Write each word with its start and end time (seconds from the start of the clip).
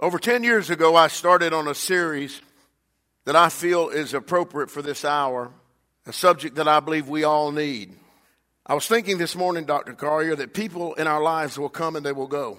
Over 0.00 0.18
10 0.18 0.42
years 0.42 0.70
ago, 0.70 0.96
I 0.96 1.06
started 1.06 1.52
on 1.52 1.68
a 1.68 1.74
series 1.74 2.42
that 3.26 3.36
I 3.36 3.48
feel 3.48 3.90
is 3.90 4.12
appropriate 4.12 4.68
for 4.68 4.82
this 4.82 5.04
hour, 5.04 5.52
a 6.04 6.12
subject 6.12 6.56
that 6.56 6.66
I 6.66 6.80
believe 6.80 7.08
we 7.08 7.22
all 7.22 7.52
need. 7.52 7.94
I 8.66 8.74
was 8.74 8.88
thinking 8.88 9.18
this 9.18 9.36
morning, 9.36 9.66
Dr. 9.66 9.92
Collier, 9.94 10.34
that 10.34 10.52
people 10.52 10.94
in 10.94 11.06
our 11.06 11.22
lives 11.22 11.58
will 11.58 11.68
come 11.68 11.94
and 11.94 12.04
they 12.04 12.12
will 12.12 12.26
go. 12.26 12.58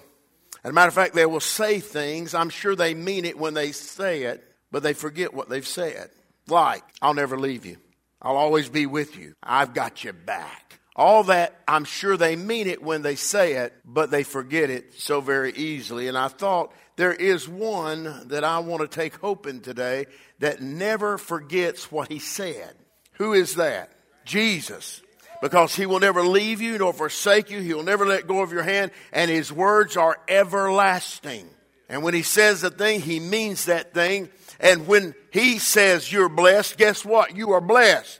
As 0.64 0.70
a 0.70 0.74
matter 0.74 0.88
of 0.88 0.94
fact, 0.94 1.14
they 1.14 1.26
will 1.26 1.42
say 1.42 1.82
things. 1.82 2.34
I'm 2.34 2.50
sure 2.50 2.74
they 2.74 2.94
mean 2.94 3.26
it 3.26 3.38
when 3.38 3.54
they 3.54 3.74
say 3.74 4.24
it, 4.24 4.42
but 4.72 4.82
they 4.82 4.94
forget 4.94 5.34
what 5.34 5.50
they've 5.50 5.68
said. 5.68 6.10
Like, 6.48 6.84
I'll 7.02 7.14
never 7.14 7.38
leave 7.38 7.66
you. 7.66 7.78
I'll 8.22 8.38
always 8.38 8.70
be 8.70 8.86
with 8.86 9.18
you. 9.18 9.34
I've 9.44 9.74
got 9.74 10.06
your 10.06 10.14
back. 10.14 10.80
All 10.96 11.24
that, 11.24 11.60
I'm 11.68 11.84
sure 11.84 12.16
they 12.16 12.38
mean 12.38 12.68
it 12.68 12.82
when 12.82 13.02
they 13.02 13.16
say 13.16 13.54
it, 13.56 13.74
but 13.84 14.10
they 14.10 14.24
forget 14.24 14.70
it 14.70 14.94
so 14.94 15.20
very 15.20 15.52
easily. 15.52 16.08
And 16.08 16.18
I 16.18 16.30
thought 16.30 16.72
there 16.96 17.14
is 17.14 17.48
one 17.48 18.28
that 18.30 18.44
I 18.44 18.60
want 18.60 18.82
to 18.82 18.88
take 18.88 19.16
hope 19.18 19.48
in 19.48 19.60
today 19.60 20.06
that 20.40 20.62
never 20.62 21.18
forgets 21.18 21.92
what 21.92 22.10
he 22.10 22.20
said. 22.20 22.74
Who 23.14 23.34
is 23.34 23.56
that? 23.56 23.92
Jesus. 24.24 25.02
Because 25.42 25.76
he 25.76 25.86
will 25.86 26.00
never 26.00 26.24
leave 26.24 26.62
you 26.62 26.78
nor 26.78 26.94
forsake 26.94 27.50
you. 27.50 27.60
He 27.60 27.74
will 27.74 27.84
never 27.84 28.06
let 28.06 28.28
go 28.28 28.42
of 28.42 28.52
your 28.52 28.64
hand. 28.64 28.92
And 29.12 29.30
his 29.30 29.52
words 29.52 29.98
are 29.98 30.18
everlasting. 30.28 31.50
And 31.90 32.02
when 32.02 32.14
he 32.14 32.24
says 32.24 32.64
a 32.64 32.70
thing, 32.70 33.02
he 33.02 33.20
means 33.20 33.66
that 33.66 33.94
thing. 33.94 34.30
And 34.60 34.88
when 34.88 35.14
he 35.32 35.60
says 35.60 36.12
you're 36.12 36.30
blessed, 36.30 36.78
guess 36.78 37.04
what? 37.04 37.36
You 37.36 37.52
are 37.52 37.62
blessed. 37.62 38.20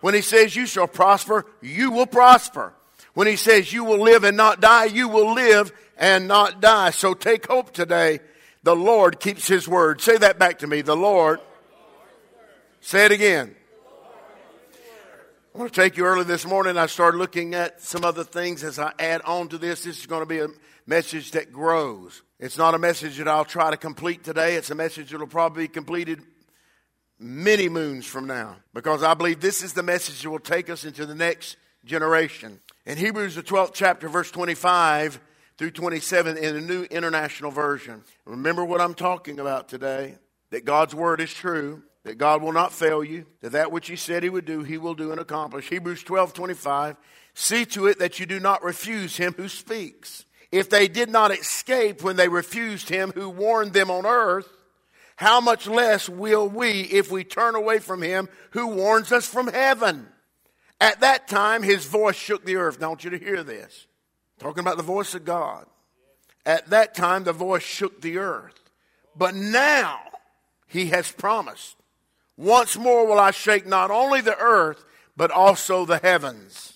When 0.00 0.14
he 0.14 0.22
says 0.22 0.54
you 0.54 0.66
shall 0.66 0.86
prosper, 0.86 1.46
you 1.60 1.90
will 1.90 2.06
prosper. 2.06 2.72
When 3.14 3.26
he 3.26 3.36
says 3.36 3.72
you 3.72 3.82
will 3.84 4.00
live 4.00 4.24
and 4.24 4.36
not 4.36 4.60
die, 4.60 4.84
you 4.84 5.08
will 5.08 5.34
live 5.34 5.72
and 5.96 6.28
not 6.28 6.60
die. 6.60 6.90
So 6.90 7.14
take 7.14 7.46
hope 7.46 7.72
today. 7.72 8.20
The 8.62 8.76
Lord 8.76 9.20
keeps 9.20 9.46
his 9.46 9.68
word. 9.68 10.00
Say 10.00 10.16
that 10.18 10.38
back 10.38 10.60
to 10.60 10.66
me. 10.66 10.82
The 10.82 10.96
Lord. 10.96 11.40
Say 12.80 13.04
it 13.04 13.12
again. 13.12 13.54
I 15.54 15.58
want 15.58 15.72
to 15.72 15.80
take 15.80 15.96
you 15.96 16.04
early 16.04 16.24
this 16.24 16.46
morning. 16.46 16.76
I 16.76 16.86
started 16.86 17.16
looking 17.16 17.54
at 17.54 17.80
some 17.80 18.04
other 18.04 18.24
things 18.24 18.62
as 18.62 18.78
I 18.78 18.92
add 18.98 19.22
on 19.22 19.48
to 19.48 19.58
this. 19.58 19.84
This 19.84 19.98
is 19.98 20.06
going 20.06 20.20
to 20.20 20.26
be 20.26 20.40
a 20.40 20.48
message 20.86 21.30
that 21.30 21.52
grows. 21.52 22.22
It's 22.38 22.58
not 22.58 22.74
a 22.74 22.78
message 22.78 23.16
that 23.16 23.26
I'll 23.26 23.46
try 23.46 23.70
to 23.70 23.78
complete 23.78 24.22
today. 24.22 24.56
It's 24.56 24.70
a 24.70 24.74
message 24.74 25.10
that 25.10 25.18
will 25.18 25.26
probably 25.26 25.64
be 25.64 25.68
completed 25.68 26.20
many 27.18 27.70
moons 27.70 28.04
from 28.04 28.26
now 28.26 28.56
because 28.74 29.02
I 29.02 29.14
believe 29.14 29.40
this 29.40 29.62
is 29.62 29.72
the 29.72 29.82
message 29.82 30.22
that 30.22 30.30
will 30.30 30.38
take 30.38 30.68
us 30.68 30.84
into 30.84 31.06
the 31.06 31.14
next 31.14 31.56
generation. 31.86 32.60
In 32.84 32.98
Hebrews, 32.98 33.36
the 33.36 33.42
12th 33.42 33.72
chapter, 33.72 34.08
verse 34.08 34.30
25 34.30 35.18
through 35.58 35.70
27 35.70 36.36
in 36.36 36.54
the 36.54 36.60
New 36.60 36.84
International 36.84 37.50
Version. 37.50 38.02
Remember 38.24 38.64
what 38.64 38.80
I'm 38.80 38.94
talking 38.94 39.40
about 39.40 39.68
today 39.68 40.16
that 40.50 40.64
God's 40.64 40.94
Word 40.94 41.20
is 41.20 41.32
true, 41.32 41.82
that 42.04 42.18
God 42.18 42.42
will 42.42 42.52
not 42.52 42.72
fail 42.72 43.02
you, 43.02 43.26
that 43.40 43.52
that 43.52 43.72
which 43.72 43.88
He 43.88 43.96
said 43.96 44.22
He 44.22 44.28
would 44.28 44.44
do, 44.44 44.62
He 44.62 44.78
will 44.78 44.94
do 44.94 45.10
and 45.12 45.20
accomplish. 45.20 45.68
Hebrews 45.68 46.02
12 46.02 46.34
25. 46.34 46.96
See 47.34 47.64
to 47.66 47.86
it 47.86 47.98
that 47.98 48.18
you 48.18 48.26
do 48.26 48.40
not 48.40 48.62
refuse 48.62 49.16
Him 49.16 49.34
who 49.36 49.48
speaks. 49.48 50.24
If 50.52 50.70
they 50.70 50.88
did 50.88 51.10
not 51.10 51.32
escape 51.32 52.02
when 52.02 52.16
they 52.16 52.28
refused 52.28 52.88
Him 52.88 53.12
who 53.14 53.28
warned 53.28 53.72
them 53.72 53.90
on 53.90 54.06
earth, 54.06 54.48
how 55.16 55.40
much 55.40 55.66
less 55.66 56.08
will 56.08 56.48
we 56.48 56.82
if 56.82 57.10
we 57.10 57.24
turn 57.24 57.54
away 57.54 57.78
from 57.78 58.02
Him 58.02 58.28
who 58.50 58.68
warns 58.68 59.12
us 59.12 59.26
from 59.26 59.48
heaven? 59.48 60.08
At 60.80 61.00
that 61.00 61.26
time, 61.26 61.62
his 61.62 61.86
voice 61.86 62.16
shook 62.16 62.44
the 62.44 62.56
earth. 62.56 62.80
Now, 62.80 62.86
I 62.86 62.88
want 62.90 63.04
you 63.04 63.10
to 63.10 63.18
hear 63.18 63.42
this. 63.42 63.86
Talking 64.38 64.60
about 64.60 64.76
the 64.76 64.82
voice 64.82 65.14
of 65.14 65.24
God. 65.24 65.66
At 66.44 66.70
that 66.70 66.94
time, 66.94 67.24
the 67.24 67.32
voice 67.32 67.62
shook 67.62 68.00
the 68.00 68.18
earth. 68.18 68.58
But 69.16 69.34
now, 69.34 69.98
he 70.66 70.86
has 70.86 71.10
promised, 71.10 71.76
once 72.36 72.76
more 72.76 73.06
will 73.06 73.18
I 73.18 73.30
shake 73.30 73.66
not 73.66 73.90
only 73.90 74.20
the 74.20 74.38
earth, 74.38 74.84
but 75.16 75.30
also 75.30 75.86
the 75.86 75.98
heavens. 75.98 76.74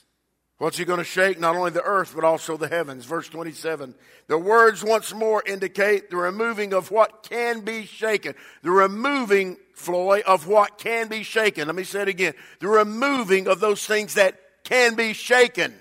What's 0.60 0.76
he 0.76 0.84
going 0.84 0.98
to 0.98 1.04
shake? 1.04 1.40
Not 1.40 1.56
only 1.56 1.70
the 1.70 1.82
earth, 1.82 2.12
but 2.14 2.22
also 2.22 2.58
the 2.58 2.68
heavens. 2.68 3.06
Verse 3.06 3.28
27. 3.30 3.94
The 4.26 4.36
words 4.36 4.84
once 4.84 5.14
more 5.14 5.42
indicate 5.46 6.10
the 6.10 6.18
removing 6.18 6.74
of 6.74 6.90
what 6.90 7.22
can 7.22 7.60
be 7.60 7.86
shaken. 7.86 8.34
The 8.62 8.70
removing, 8.70 9.56
Floyd, 9.74 10.22
of 10.26 10.46
what 10.46 10.76
can 10.76 11.08
be 11.08 11.22
shaken. 11.22 11.66
Let 11.66 11.76
me 11.76 11.84
say 11.84 12.02
it 12.02 12.08
again. 12.08 12.34
The 12.58 12.68
removing 12.68 13.48
of 13.48 13.60
those 13.60 13.86
things 13.86 14.14
that 14.14 14.38
can 14.64 14.96
be 14.96 15.14
shaken. 15.14 15.74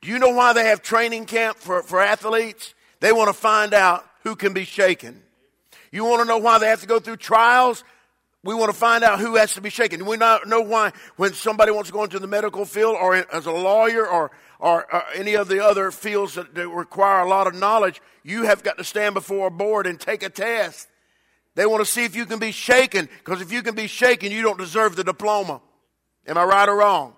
Do 0.00 0.08
you 0.08 0.18
know 0.18 0.30
why 0.30 0.52
they 0.52 0.66
have 0.66 0.82
training 0.82 1.26
camp 1.26 1.58
for, 1.58 1.82
for 1.82 2.00
athletes? 2.00 2.74
They 3.00 3.12
want 3.12 3.28
to 3.28 3.32
find 3.32 3.74
out 3.74 4.04
who 4.22 4.36
can 4.36 4.52
be 4.52 4.64
shaken. 4.64 5.22
You 5.90 6.04
want 6.04 6.20
to 6.20 6.26
know 6.26 6.38
why 6.38 6.58
they 6.58 6.66
have 6.66 6.80
to 6.82 6.86
go 6.86 6.98
through 6.98 7.16
trials? 7.16 7.84
We 8.44 8.54
want 8.54 8.70
to 8.70 8.78
find 8.78 9.02
out 9.02 9.18
who 9.18 9.34
has 9.36 9.54
to 9.54 9.60
be 9.60 9.70
shaken. 9.70 10.06
We 10.06 10.16
not 10.16 10.46
know 10.46 10.60
why 10.60 10.92
when 11.16 11.32
somebody 11.32 11.72
wants 11.72 11.88
to 11.88 11.92
go 11.92 12.04
into 12.04 12.18
the 12.18 12.26
medical 12.26 12.64
field 12.64 12.96
or 13.00 13.16
as 13.16 13.46
a 13.46 13.52
lawyer 13.52 14.06
or, 14.06 14.30
or, 14.60 14.94
uh, 14.94 15.02
any 15.14 15.34
of 15.34 15.48
the 15.48 15.64
other 15.64 15.90
fields 15.90 16.34
that, 16.34 16.54
that 16.54 16.68
require 16.68 17.20
a 17.20 17.28
lot 17.28 17.46
of 17.46 17.54
knowledge, 17.54 18.00
you 18.22 18.44
have 18.44 18.62
got 18.62 18.78
to 18.78 18.84
stand 18.84 19.14
before 19.14 19.48
a 19.48 19.50
board 19.50 19.86
and 19.86 19.98
take 19.98 20.22
a 20.22 20.30
test. 20.30 20.88
They 21.56 21.66
want 21.66 21.84
to 21.84 21.90
see 21.90 22.04
if 22.04 22.14
you 22.14 22.26
can 22.26 22.38
be 22.38 22.52
shaken 22.52 23.08
because 23.24 23.40
if 23.40 23.50
you 23.50 23.62
can 23.62 23.74
be 23.74 23.88
shaken, 23.88 24.30
you 24.30 24.42
don't 24.42 24.58
deserve 24.58 24.94
the 24.94 25.02
diploma. 25.02 25.60
Am 26.26 26.38
I 26.38 26.44
right 26.44 26.68
or 26.68 26.76
wrong? 26.76 27.16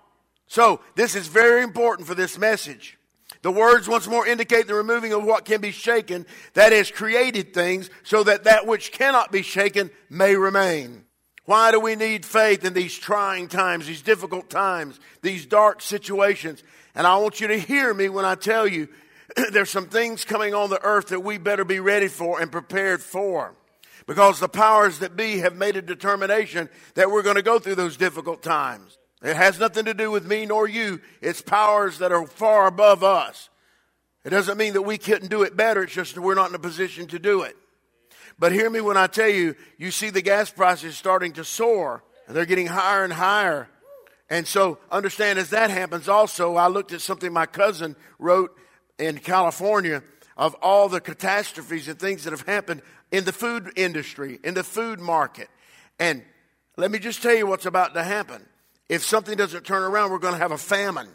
So 0.51 0.81
this 0.95 1.15
is 1.15 1.27
very 1.27 1.63
important 1.63 2.09
for 2.09 2.13
this 2.13 2.37
message. 2.37 2.97
The 3.41 3.53
words 3.53 3.87
once 3.87 4.05
more 4.05 4.27
indicate 4.27 4.67
the 4.67 4.75
removing 4.75 5.13
of 5.13 5.23
what 5.23 5.45
can 5.45 5.61
be 5.61 5.71
shaken, 5.71 6.25
that 6.55 6.73
is 6.73 6.91
created 6.91 7.53
things, 7.53 7.89
so 8.03 8.21
that 8.25 8.43
that 8.43 8.67
which 8.67 8.91
cannot 8.91 9.31
be 9.31 9.43
shaken 9.43 9.89
may 10.09 10.35
remain. 10.35 11.05
Why 11.45 11.71
do 11.71 11.79
we 11.79 11.95
need 11.95 12.25
faith 12.25 12.65
in 12.65 12.73
these 12.73 12.93
trying 12.93 13.47
times, 13.47 13.87
these 13.87 14.01
difficult 14.01 14.49
times, 14.49 14.99
these 15.21 15.45
dark 15.45 15.81
situations? 15.81 16.63
And 16.95 17.07
I 17.07 17.15
want 17.15 17.39
you 17.39 17.47
to 17.47 17.57
hear 17.57 17.93
me 17.93 18.09
when 18.09 18.25
I 18.25 18.35
tell 18.35 18.67
you 18.67 18.89
there's 19.53 19.69
some 19.69 19.87
things 19.87 20.25
coming 20.25 20.53
on 20.53 20.69
the 20.69 20.83
earth 20.83 21.07
that 21.07 21.21
we 21.21 21.37
better 21.37 21.63
be 21.63 21.79
ready 21.79 22.09
for 22.09 22.41
and 22.41 22.51
prepared 22.51 23.01
for. 23.01 23.55
Because 24.05 24.41
the 24.41 24.49
powers 24.49 24.99
that 24.99 25.15
be 25.15 25.37
have 25.37 25.55
made 25.55 25.77
a 25.77 25.81
determination 25.81 26.67
that 26.95 27.09
we're 27.09 27.23
going 27.23 27.37
to 27.37 27.41
go 27.41 27.57
through 27.57 27.75
those 27.75 27.95
difficult 27.95 28.43
times. 28.43 28.97
It 29.21 29.35
has 29.35 29.59
nothing 29.59 29.85
to 29.85 29.93
do 29.93 30.09
with 30.09 30.25
me 30.25 30.45
nor 30.45 30.67
you. 30.67 31.01
It's 31.21 31.41
powers 31.41 31.99
that 31.99 32.11
are 32.11 32.25
far 32.25 32.67
above 32.67 33.03
us. 33.03 33.49
It 34.23 34.29
doesn't 34.29 34.57
mean 34.57 34.73
that 34.73 34.81
we 34.81 34.97
couldn't 34.97 35.29
do 35.29 35.43
it 35.43 35.55
better. 35.55 35.83
It's 35.83 35.93
just 35.93 36.17
we're 36.17 36.35
not 36.35 36.49
in 36.49 36.55
a 36.55 36.59
position 36.59 37.07
to 37.07 37.19
do 37.19 37.41
it. 37.43 37.55
But 38.39 38.51
hear 38.51 38.69
me 38.69 38.81
when 38.81 38.97
I 38.97 39.07
tell 39.07 39.29
you, 39.29 39.55
you 39.77 39.91
see 39.91 40.09
the 40.09 40.21
gas 40.21 40.49
prices 40.49 40.97
starting 40.97 41.33
to 41.33 41.43
soar, 41.43 42.03
and 42.27 42.35
they're 42.35 42.45
getting 42.45 42.67
higher 42.67 43.03
and 43.03 43.13
higher. 43.13 43.67
And 44.29 44.47
so 44.47 44.79
understand 44.89 45.37
as 45.37 45.49
that 45.49 45.69
happens 45.69 46.07
also, 46.07 46.55
I 46.55 46.67
looked 46.67 46.93
at 46.93 47.01
something 47.01 47.31
my 47.31 47.45
cousin 47.45 47.95
wrote 48.17 48.57
in 48.97 49.17
California 49.19 50.03
of 50.37 50.55
all 50.61 50.89
the 50.89 51.01
catastrophes 51.01 51.87
and 51.87 51.99
things 51.99 52.23
that 52.23 52.31
have 52.31 52.47
happened 52.47 52.81
in 53.11 53.25
the 53.25 53.33
food 53.33 53.71
industry, 53.75 54.39
in 54.43 54.53
the 54.53 54.63
food 54.63 54.99
market. 54.99 55.49
And 55.99 56.23
let 56.77 56.89
me 56.89 56.97
just 56.97 57.21
tell 57.21 57.35
you 57.35 57.45
what's 57.45 57.65
about 57.65 57.93
to 57.95 58.03
happen. 58.03 58.45
If 58.91 59.05
something 59.05 59.37
doesn't 59.37 59.63
turn 59.63 59.83
around, 59.83 60.11
we're 60.11 60.19
going 60.19 60.33
to 60.33 60.39
have 60.39 60.51
a 60.51 60.57
famine. 60.57 61.07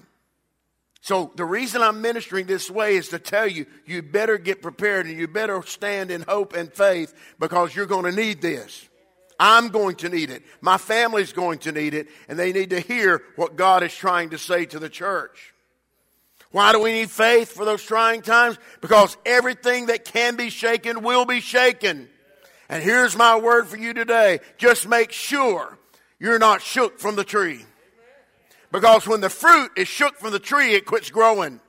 So 1.02 1.30
the 1.36 1.44
reason 1.44 1.82
I'm 1.82 2.00
ministering 2.00 2.46
this 2.46 2.70
way 2.70 2.96
is 2.96 3.10
to 3.10 3.18
tell 3.18 3.46
you, 3.46 3.66
you 3.84 4.00
better 4.00 4.38
get 4.38 4.62
prepared 4.62 5.04
and 5.04 5.18
you 5.18 5.28
better 5.28 5.60
stand 5.62 6.10
in 6.10 6.22
hope 6.22 6.56
and 6.56 6.72
faith 6.72 7.12
because 7.38 7.76
you're 7.76 7.84
going 7.84 8.06
to 8.06 8.12
need 8.12 8.40
this. 8.40 8.88
I'm 9.38 9.68
going 9.68 9.96
to 9.96 10.08
need 10.08 10.30
it. 10.30 10.42
My 10.62 10.78
family's 10.78 11.34
going 11.34 11.58
to 11.60 11.72
need 11.72 11.92
it 11.92 12.08
and 12.30 12.38
they 12.38 12.50
need 12.50 12.70
to 12.70 12.80
hear 12.80 13.22
what 13.36 13.56
God 13.56 13.82
is 13.82 13.94
trying 13.94 14.30
to 14.30 14.38
say 14.38 14.64
to 14.64 14.78
the 14.78 14.88
church. 14.88 15.52
Why 16.52 16.72
do 16.72 16.80
we 16.80 16.92
need 16.92 17.10
faith 17.10 17.52
for 17.52 17.66
those 17.66 17.82
trying 17.82 18.22
times? 18.22 18.56
Because 18.80 19.18
everything 19.26 19.86
that 19.86 20.06
can 20.06 20.36
be 20.36 20.48
shaken 20.48 21.02
will 21.02 21.26
be 21.26 21.40
shaken. 21.40 22.08
And 22.70 22.82
here's 22.82 23.14
my 23.14 23.38
word 23.38 23.66
for 23.66 23.76
you 23.76 23.92
today. 23.92 24.40
Just 24.56 24.88
make 24.88 25.12
sure 25.12 25.76
you're 26.18 26.38
not 26.38 26.62
shook 26.62 26.98
from 26.98 27.16
the 27.16 27.24
tree. 27.24 27.64
Because 28.72 29.06
when 29.06 29.20
the 29.20 29.30
fruit 29.30 29.70
is 29.76 29.88
shook 29.88 30.18
from 30.18 30.32
the 30.32 30.38
tree, 30.38 30.74
it 30.74 30.86
quits 30.86 31.10
growing. 31.10 31.60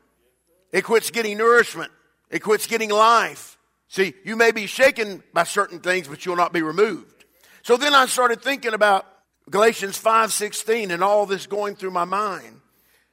It 0.71 0.83
quits 0.83 1.11
getting 1.11 1.38
nourishment. 1.38 1.91
It 2.29 2.39
quits 2.39 2.67
getting 2.67 2.89
life. 2.89 3.57
See, 3.88 4.13
you 4.25 4.35
may 4.35 4.51
be 4.51 4.65
shaken 4.65 5.23
by 5.33 5.44
certain 5.44 5.79
things, 5.79 6.07
but 6.07 6.25
you'll 6.25 6.35
not 6.35 6.51
be 6.51 6.61
removed. 6.61 7.25
So 7.61 7.77
then 7.77 7.94
I 7.94 8.05
started 8.05 8.41
thinking 8.41 8.73
about 8.73 9.05
Galatians 9.49 9.97
5:16 9.97 10.91
and 10.91 11.03
all 11.03 11.25
this 11.25 11.47
going 11.47 11.75
through 11.75 11.91
my 11.91 12.05
mind. 12.05 12.61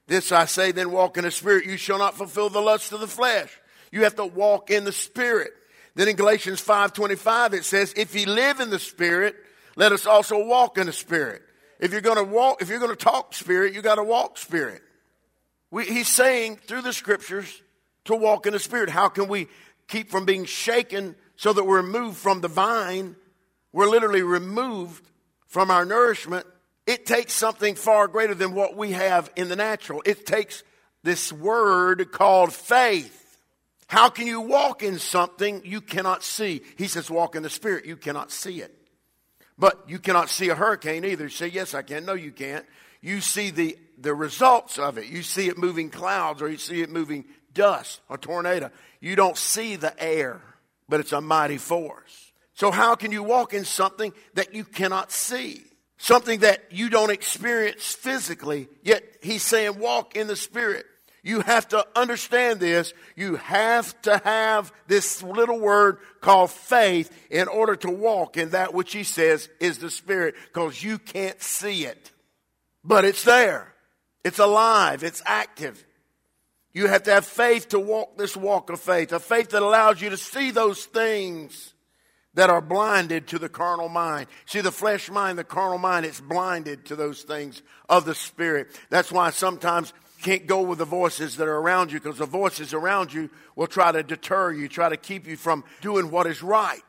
This 0.07 0.33
I 0.33 0.47
say, 0.47 0.73
then 0.73 0.91
walk 0.91 1.17
in 1.17 1.25
the 1.25 1.31
spirit. 1.31 1.65
You 1.65 1.77
shall 1.77 1.99
not 1.99 2.17
fulfill 2.17 2.51
the 2.51 2.61
lust 2.61 2.93
of 2.93 3.01
the 3.01 3.07
flesh. 3.07 3.51
You 3.93 4.03
have 4.03 4.17
to 4.17 4.27
walk 4.27 4.71
in 4.71 4.85
the 4.85 4.93
spirit. 4.93 5.53
Then 5.95 6.09
in 6.09 6.17
Galatians 6.17 6.61
5:25 6.61 7.55
it 7.55 7.65
says, 7.65 7.95
if 7.97 8.15
ye 8.15 8.27
live 8.27 8.61
in 8.61 8.71
the 8.71 8.81
spirit, 8.81 9.37
let 9.77 9.93
us 9.93 10.07
also 10.07 10.45
walk 10.45 10.79
in 10.79 10.87
the 10.87 10.93
spirit. 10.93 11.43
If 11.81 11.93
you're 11.93 12.01
going 12.01 12.19
to 12.19 12.25
walk, 12.25 12.63
if 12.63 12.69
you're 12.69 12.79
going 12.79 12.91
to 12.91 12.97
talk 12.97 13.35
spirit, 13.35 13.75
you 13.75 13.83
got 13.83 13.97
to 13.97 14.05
walk 14.05 14.39
spirit. 14.39 14.83
We, 15.71 15.85
he's 15.85 16.09
saying 16.09 16.57
through 16.67 16.83
the 16.83 16.93
scriptures 16.93 17.63
to 18.05 18.15
walk 18.15 18.47
in 18.47 18.53
the 18.53 18.59
spirit. 18.59 18.91
How 18.91 19.09
can 19.09 19.29
we 19.29 19.49
keep 19.89 20.11
from 20.11 20.25
being 20.25 20.45
shaken 20.45 21.17
so 21.37 21.53
that 21.53 21.65
we're 21.65 21.83
removed 21.83 22.17
from 22.17 22.41
the 22.41 22.49
vine. 22.49 23.17
We're 23.73 23.89
literally 23.89 24.23
removed 24.23 25.05
from 25.47 25.71
our 25.71 25.85
nourishment. 25.85 26.47
It 26.87 27.07
takes 27.07 27.33
something 27.33 27.75
far 27.75 28.09
greater 28.09 28.35
than 28.35 28.55
what 28.55 28.77
we 28.77 28.93
have 28.93 29.31
in 29.37 29.49
the 29.49 29.57
natural. 29.57 30.03
It 30.05 30.27
takes 30.27 30.63
this 31.03 31.33
word 31.33 32.13
called 32.13 32.53
faith. 32.53 33.21
How 33.87 34.09
can 34.09 34.27
you 34.27 34.41
walk 34.41 34.83
in 34.83 34.99
something 34.99 35.63
you 35.65 35.81
cannot 35.81 36.23
see? 36.23 36.63
He 36.77 36.89
says, 36.89 37.11
walk 37.11 37.37
in 37.37 37.43
the 37.43 37.51
Spirit. 37.51 37.85
You 37.85 37.97
cannot 37.97 38.31
see 38.31 38.61
it. 38.61 38.75
But 39.59 39.89
you 39.89 39.99
cannot 39.99 40.31
see 40.31 40.49
a 40.49 40.55
hurricane 40.55 41.05
either. 41.05 41.25
You 41.25 41.31
say, 41.31 41.49
yes, 41.49 41.75
I 41.75 41.83
can. 41.83 42.05
No, 42.05 42.15
you 42.15 42.33
can't. 42.33 42.67
You 43.01 43.21
see 43.21 43.51
the, 43.51 43.79
the 43.99 44.15
results 44.15 44.79
of 44.79 44.99
it. 44.99 45.07
You 45.07 45.23
see 45.23 45.49
it 45.49 45.59
moving 45.59 45.91
clouds 45.91 46.43
or 46.43 46.49
you 46.49 46.57
see 46.57 46.83
it 46.83 46.91
moving 46.91 47.25
dust, 47.53 48.01
a 48.11 48.19
tornado. 48.19 48.71
You 49.01 49.15
don't 49.17 49.37
see 49.37 49.77
the 49.77 49.95
air, 50.03 50.41
but 50.89 51.01
it's 51.01 51.13
a 51.13 51.21
mighty 51.21 51.59
force. 51.59 52.33
So 52.55 52.71
how 52.71 52.95
can 52.95 53.13
you 53.13 53.23
walk 53.23 53.53
in 53.53 53.65
something 53.65 54.13
that 54.35 54.55
you 54.55 54.65
cannot 54.65 55.13
see? 55.13 55.63
Something 55.97 56.41
that 56.41 56.65
you 56.71 56.91
don't 56.91 57.11
experience 57.11 57.93
physically, 57.93 58.69
yet 58.83 59.05
he's 59.23 59.43
saying 59.43 59.79
walk 59.79 60.17
in 60.17 60.27
the 60.27 60.37
Spirit. 60.37 60.87
You 61.25 61.41
have 61.41 61.67
to 61.69 61.87
understand 61.97 62.61
this. 62.61 62.93
You 63.17 63.37
have 63.37 64.01
to 64.03 64.19
have 64.19 64.73
this 64.87 65.23
little 65.23 65.59
word 65.59 65.99
called 66.21 66.51
faith 66.51 67.11
in 67.31 67.49
order 67.49 67.77
to 67.77 67.91
walk 67.91 68.37
in 68.37 68.51
that 68.51 68.75
which 68.75 68.93
he 68.93 69.05
says 69.05 69.49
is 69.59 69.79
the 69.79 69.91
Spirit 69.91 70.35
because 70.45 70.85
you 70.85 70.99
can't 70.99 71.41
see 71.41 71.87
it. 71.87 72.13
But 72.85 73.07
it's 73.07 73.25
there. 73.25 73.73
It's 74.23 74.39
alive. 74.39 75.03
It's 75.03 75.23
active. 75.25 75.83
You 76.75 76.89
have 76.89 77.05
to 77.05 77.13
have 77.13 77.25
faith 77.25 77.71
to 77.71 77.79
walk 77.79 78.19
this 78.19 78.37
walk 78.37 78.69
of 78.69 78.79
faith, 78.79 79.11
a 79.13 79.19
faith 79.19 79.51
that 79.51 79.63
allows 79.63 80.03
you 80.03 80.11
to 80.11 80.19
see 80.19 80.51
those 80.51 80.85
things 80.85 81.73
that 82.35 82.51
are 82.51 82.61
blinded 82.61 83.29
to 83.29 83.39
the 83.39 83.49
carnal 83.49 83.89
mind. 83.89 84.27
See, 84.45 84.61
the 84.61 84.73
flesh 84.73 85.11
mind, 85.11 85.39
the 85.39 85.45
carnal 85.45 85.79
mind, 85.79 86.05
it's 86.05 86.21
blinded 86.21 86.85
to 86.87 86.97
those 86.97 87.23
things 87.23 87.63
of 87.89 88.05
the 88.05 88.15
Spirit. 88.15 88.69
That's 88.91 89.13
why 89.13 89.31
sometimes 89.31 89.95
can't 90.25 90.47
go 90.47 90.63
with 90.63 90.79
the 90.79 90.87
voices 90.87 91.37
that 91.37 91.47
are 91.47 91.59
around 91.59 91.93
you 91.93 92.01
because 92.01 92.19
the 92.19 92.27
voices 92.27 92.73
around 92.73 93.13
you 93.13 93.29
will 93.57 93.67
try 93.67 93.93
to 93.93 94.03
deter 94.03 94.53
you, 94.53 94.69
try 94.69 94.89
to 94.89 94.97
keep 94.97 95.27
you 95.27 95.37
from 95.37 95.63
doing 95.83 96.11
what 96.11 96.27
is 96.27 96.43
right. 96.43 96.81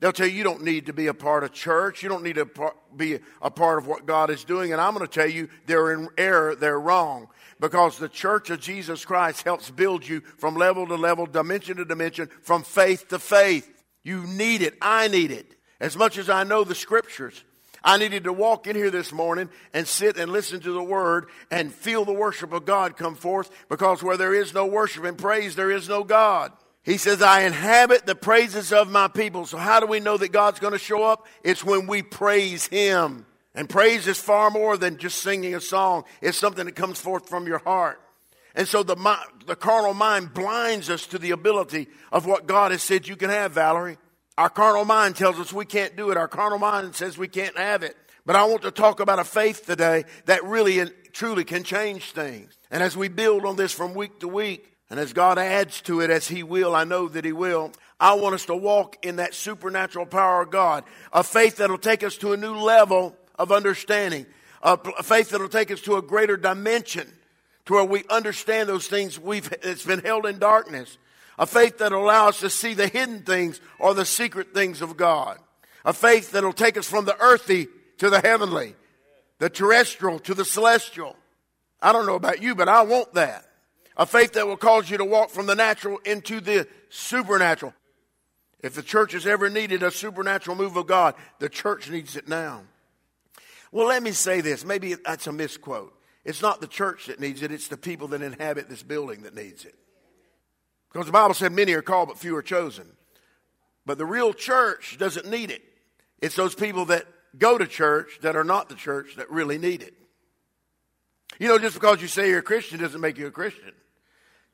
They'll 0.00 0.12
tell 0.12 0.26
you 0.26 0.32
you 0.32 0.42
don't 0.42 0.64
need 0.64 0.86
to 0.86 0.92
be 0.92 1.06
a 1.06 1.14
part 1.14 1.44
of 1.44 1.52
church. 1.52 2.02
You 2.02 2.08
don't 2.08 2.24
need 2.24 2.34
to 2.34 2.72
be 2.96 3.20
a 3.40 3.50
part 3.52 3.78
of 3.78 3.86
what 3.86 4.04
God 4.04 4.30
is 4.30 4.42
doing. 4.42 4.72
And 4.72 4.80
I'm 4.80 4.94
going 4.94 5.06
to 5.06 5.12
tell 5.12 5.28
you 5.28 5.48
they're 5.66 5.92
in 5.92 6.08
error. 6.18 6.56
They're 6.56 6.80
wrong. 6.80 7.28
Because 7.60 7.98
the 7.98 8.08
church 8.08 8.50
of 8.50 8.58
Jesus 8.58 9.04
Christ 9.04 9.44
helps 9.44 9.70
build 9.70 10.06
you 10.06 10.20
from 10.38 10.56
level 10.56 10.84
to 10.88 10.96
level, 10.96 11.26
dimension 11.26 11.76
to 11.76 11.84
dimension, 11.84 12.28
from 12.42 12.64
faith 12.64 13.06
to 13.08 13.20
faith. 13.20 13.72
You 14.02 14.26
need 14.26 14.62
it. 14.62 14.74
I 14.82 15.06
need 15.06 15.30
it. 15.30 15.54
As 15.78 15.96
much 15.96 16.18
as 16.18 16.28
I 16.28 16.42
know 16.42 16.64
the 16.64 16.74
scriptures, 16.74 17.44
I 17.84 17.96
needed 17.98 18.24
to 18.24 18.32
walk 18.32 18.66
in 18.66 18.76
here 18.76 18.90
this 18.90 19.12
morning 19.12 19.48
and 19.72 19.86
sit 19.86 20.16
and 20.16 20.30
listen 20.30 20.60
to 20.60 20.72
the 20.72 20.82
word 20.82 21.26
and 21.50 21.72
feel 21.72 22.04
the 22.04 22.12
worship 22.12 22.52
of 22.52 22.64
God 22.64 22.96
come 22.96 23.14
forth 23.14 23.50
because 23.68 24.02
where 24.02 24.16
there 24.16 24.34
is 24.34 24.54
no 24.54 24.66
worship 24.66 25.04
and 25.04 25.18
praise, 25.18 25.56
there 25.56 25.70
is 25.70 25.88
no 25.88 26.04
God. 26.04 26.52
He 26.84 26.96
says, 26.96 27.22
I 27.22 27.42
inhabit 27.42 28.06
the 28.06 28.14
praises 28.14 28.72
of 28.72 28.90
my 28.90 29.08
people. 29.08 29.46
So 29.46 29.56
how 29.56 29.80
do 29.80 29.86
we 29.86 30.00
know 30.00 30.16
that 30.16 30.32
God's 30.32 30.58
going 30.58 30.72
to 30.72 30.78
show 30.78 31.04
up? 31.04 31.26
It's 31.44 31.64
when 31.64 31.86
we 31.86 32.02
praise 32.02 32.66
Him. 32.66 33.26
And 33.54 33.68
praise 33.68 34.08
is 34.08 34.18
far 34.18 34.50
more 34.50 34.76
than 34.76 34.96
just 34.96 35.18
singing 35.18 35.54
a 35.54 35.60
song. 35.60 36.04
It's 36.20 36.38
something 36.38 36.66
that 36.66 36.74
comes 36.74 37.00
forth 37.00 37.28
from 37.28 37.46
your 37.46 37.58
heart. 37.58 38.00
And 38.54 38.66
so 38.66 38.82
the, 38.82 38.96
the 39.46 39.56
carnal 39.56 39.94
mind 39.94 40.34
blinds 40.34 40.90
us 40.90 41.06
to 41.08 41.18
the 41.18 41.30
ability 41.30 41.88
of 42.10 42.26
what 42.26 42.46
God 42.46 42.70
has 42.70 42.82
said 42.82 43.06
you 43.06 43.16
can 43.16 43.30
have, 43.30 43.52
Valerie. 43.52 43.98
Our 44.38 44.48
carnal 44.48 44.84
mind 44.84 45.16
tells 45.16 45.38
us 45.38 45.52
we 45.52 45.66
can't 45.66 45.96
do 45.96 46.10
it. 46.10 46.16
Our 46.16 46.28
carnal 46.28 46.58
mind 46.58 46.94
says 46.94 47.18
we 47.18 47.28
can't 47.28 47.56
have 47.56 47.82
it. 47.82 47.96
But 48.24 48.36
I 48.36 48.44
want 48.44 48.62
to 48.62 48.70
talk 48.70 49.00
about 49.00 49.18
a 49.18 49.24
faith 49.24 49.66
today 49.66 50.04
that 50.26 50.44
really 50.44 50.78
and 50.78 50.92
truly 51.12 51.44
can 51.44 51.64
change 51.64 52.12
things. 52.12 52.56
And 52.70 52.82
as 52.82 52.96
we 52.96 53.08
build 53.08 53.44
on 53.44 53.56
this 53.56 53.72
from 53.72 53.94
week 53.94 54.20
to 54.20 54.28
week, 54.28 54.68
and 54.88 55.00
as 55.00 55.12
God 55.12 55.38
adds 55.38 55.80
to 55.82 56.00
it 56.00 56.10
as 56.10 56.28
He 56.28 56.42
will, 56.42 56.74
I 56.74 56.84
know 56.84 57.08
that 57.08 57.24
He 57.24 57.32
will, 57.32 57.72
I 57.98 58.14
want 58.14 58.34
us 58.34 58.46
to 58.46 58.54
walk 58.54 59.04
in 59.04 59.16
that 59.16 59.34
supernatural 59.34 60.06
power 60.06 60.42
of 60.42 60.50
God. 60.50 60.84
A 61.12 61.22
faith 61.22 61.56
that'll 61.56 61.78
take 61.78 62.02
us 62.02 62.16
to 62.18 62.32
a 62.32 62.36
new 62.36 62.56
level 62.56 63.16
of 63.38 63.52
understanding. 63.52 64.26
A, 64.62 64.76
faith 65.02 65.30
that'll 65.30 65.48
take 65.48 65.70
us 65.70 65.80
to 65.82 65.96
a 65.96 66.02
greater 66.02 66.36
dimension 66.36 67.10
to 67.66 67.74
where 67.74 67.84
we 67.84 68.04
understand 68.10 68.68
those 68.68 68.86
things 68.86 69.18
we've, 69.18 69.52
it's 69.62 69.84
been 69.84 70.00
held 70.00 70.26
in 70.26 70.38
darkness. 70.38 70.98
A 71.38 71.46
faith 71.46 71.78
that 71.78 71.92
will 71.92 72.04
allow 72.04 72.28
us 72.28 72.40
to 72.40 72.50
see 72.50 72.74
the 72.74 72.88
hidden 72.88 73.22
things 73.22 73.60
or 73.78 73.94
the 73.94 74.04
secret 74.04 74.52
things 74.52 74.82
of 74.82 74.96
God. 74.96 75.38
A 75.84 75.92
faith 75.92 76.32
that 76.32 76.44
will 76.44 76.52
take 76.52 76.76
us 76.76 76.88
from 76.88 77.04
the 77.04 77.18
earthy 77.20 77.68
to 77.98 78.10
the 78.10 78.20
heavenly, 78.20 78.74
the 79.38 79.50
terrestrial 79.50 80.18
to 80.20 80.34
the 80.34 80.44
celestial. 80.44 81.16
I 81.80 81.92
don't 81.92 82.06
know 82.06 82.14
about 82.14 82.42
you, 82.42 82.54
but 82.54 82.68
I 82.68 82.82
want 82.82 83.14
that. 83.14 83.44
A 83.96 84.06
faith 84.06 84.32
that 84.34 84.46
will 84.46 84.56
cause 84.56 84.88
you 84.88 84.98
to 84.98 85.04
walk 85.04 85.30
from 85.30 85.46
the 85.46 85.54
natural 85.54 85.98
into 86.04 86.40
the 86.40 86.68
supernatural. 86.88 87.74
If 88.60 88.74
the 88.74 88.82
church 88.82 89.12
has 89.12 89.26
ever 89.26 89.50
needed 89.50 89.82
a 89.82 89.90
supernatural 89.90 90.56
move 90.56 90.76
of 90.76 90.86
God, 90.86 91.14
the 91.40 91.48
church 91.48 91.90
needs 91.90 92.16
it 92.16 92.28
now. 92.28 92.62
Well, 93.72 93.88
let 93.88 94.02
me 94.02 94.12
say 94.12 94.40
this. 94.40 94.64
Maybe 94.64 94.94
that's 94.94 95.26
a 95.26 95.32
misquote. 95.32 95.94
It's 96.24 96.42
not 96.42 96.60
the 96.60 96.68
church 96.68 97.06
that 97.06 97.18
needs 97.18 97.42
it, 97.42 97.50
it's 97.50 97.68
the 97.68 97.76
people 97.76 98.08
that 98.08 98.22
inhabit 98.22 98.68
this 98.68 98.82
building 98.82 99.22
that 99.22 99.34
needs 99.34 99.64
it. 99.64 99.74
Because 100.92 101.06
the 101.06 101.12
Bible 101.12 101.34
said 101.34 101.52
many 101.52 101.72
are 101.72 101.82
called, 101.82 102.08
but 102.08 102.18
few 102.18 102.36
are 102.36 102.42
chosen. 102.42 102.86
But 103.86 103.98
the 103.98 104.06
real 104.06 104.32
church 104.32 104.96
doesn't 104.98 105.28
need 105.28 105.50
it. 105.50 105.62
It's 106.20 106.36
those 106.36 106.54
people 106.54 106.84
that 106.86 107.06
go 107.38 107.58
to 107.58 107.66
church 107.66 108.18
that 108.22 108.36
are 108.36 108.44
not 108.44 108.68
the 108.68 108.74
church 108.74 109.16
that 109.16 109.30
really 109.30 109.58
need 109.58 109.82
it. 109.82 109.94
You 111.38 111.48
know, 111.48 111.58
just 111.58 111.74
because 111.74 112.02
you 112.02 112.08
say 112.08 112.28
you're 112.28 112.40
a 112.40 112.42
Christian 112.42 112.78
doesn't 112.78 113.00
make 113.00 113.16
you 113.16 113.26
a 113.26 113.30
Christian. 113.30 113.72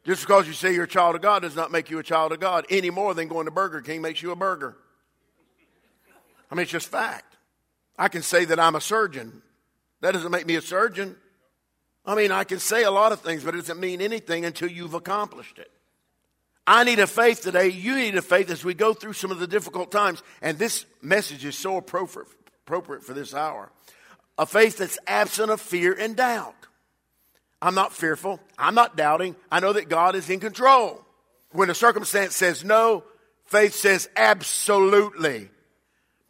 Just 0.05 0.23
because 0.23 0.46
you 0.46 0.52
say 0.52 0.73
you're 0.73 0.85
a 0.85 0.88
child 0.88 1.17
of 1.17 1.23
God 1.23 1.43
does 1.43 1.56
not 1.56 1.73
make 1.73 1.90
you 1.90 1.99
a 1.99 2.02
child 2.02 2.32
of 2.32 2.40
God 2.40 2.64
any 2.70 2.88
more 2.88 3.14
than 3.14 3.29
going 3.29 3.46
to 3.46 3.50
Burger 3.50 3.81
King 3.81 4.00
makes 4.00 4.23
you 4.23 4.31
a 4.31 4.37
burger. 4.37 4.76
I 6.50 6.55
mean, 6.55 6.62
it's 6.62 6.73
just 6.73 6.88
fact. 6.88 7.37
I 7.99 8.08
can 8.08 8.23
say 8.23 8.44
that 8.46 8.61
I'm 8.61 8.76
a 8.76 8.81
surgeon. 8.81 9.43
That 10.00 10.12
doesn't 10.12 10.31
make 10.31 10.46
me 10.46 10.55
a 10.55 10.62
surgeon. 10.62 11.17
I 12.06 12.14
mean, 12.14 12.31
I 12.31 12.44
can 12.44 12.58
say 12.61 12.85
a 12.85 12.90
lot 12.90 13.12
of 13.12 13.20
things, 13.20 13.43
but 13.44 13.55
it 13.55 13.58
doesn't 13.58 13.81
mean 13.81 14.00
anything 14.00 14.46
until 14.46 14.70
you've 14.70 14.94
accomplished 14.94 15.58
it. 15.58 15.70
I 16.70 16.85
need 16.85 16.99
a 16.99 17.06
faith 17.06 17.41
today. 17.41 17.69
You 17.69 17.97
need 17.97 18.15
a 18.17 18.20
faith 18.20 18.50
as 18.50 18.62
we 18.62 18.75
go 18.75 18.93
through 18.93 19.15
some 19.15 19.31
of 19.31 19.38
the 19.38 19.47
difficult 19.47 19.91
times. 19.91 20.23
And 20.43 20.59
this 20.59 20.85
message 21.00 21.47
is 21.47 21.57
so 21.57 21.78
appropriate, 21.78 22.28
for 22.66 23.14
this 23.14 23.33
hour. 23.33 23.73
A 24.37 24.45
faith 24.45 24.76
that's 24.76 24.99
absent 25.07 25.50
of 25.50 25.62
fear 25.62 25.95
and 25.99 26.14
doubt. 26.14 26.54
I'm 27.62 27.75
not 27.75 27.95
fearful. 27.95 28.38
I'm 28.59 28.75
not 28.75 28.99
doubting. 28.99 29.35
I 29.50 29.61
know 29.61 29.73
that 29.73 29.88
God 29.88 30.14
is 30.14 30.28
in 30.28 30.40
control. 30.40 31.02
When 31.52 31.71
a 31.71 31.75
circumstance 31.75 32.37
says 32.37 32.62
no, 32.62 33.02
faith 33.47 33.73
says 33.73 34.07
absolutely. 34.14 35.49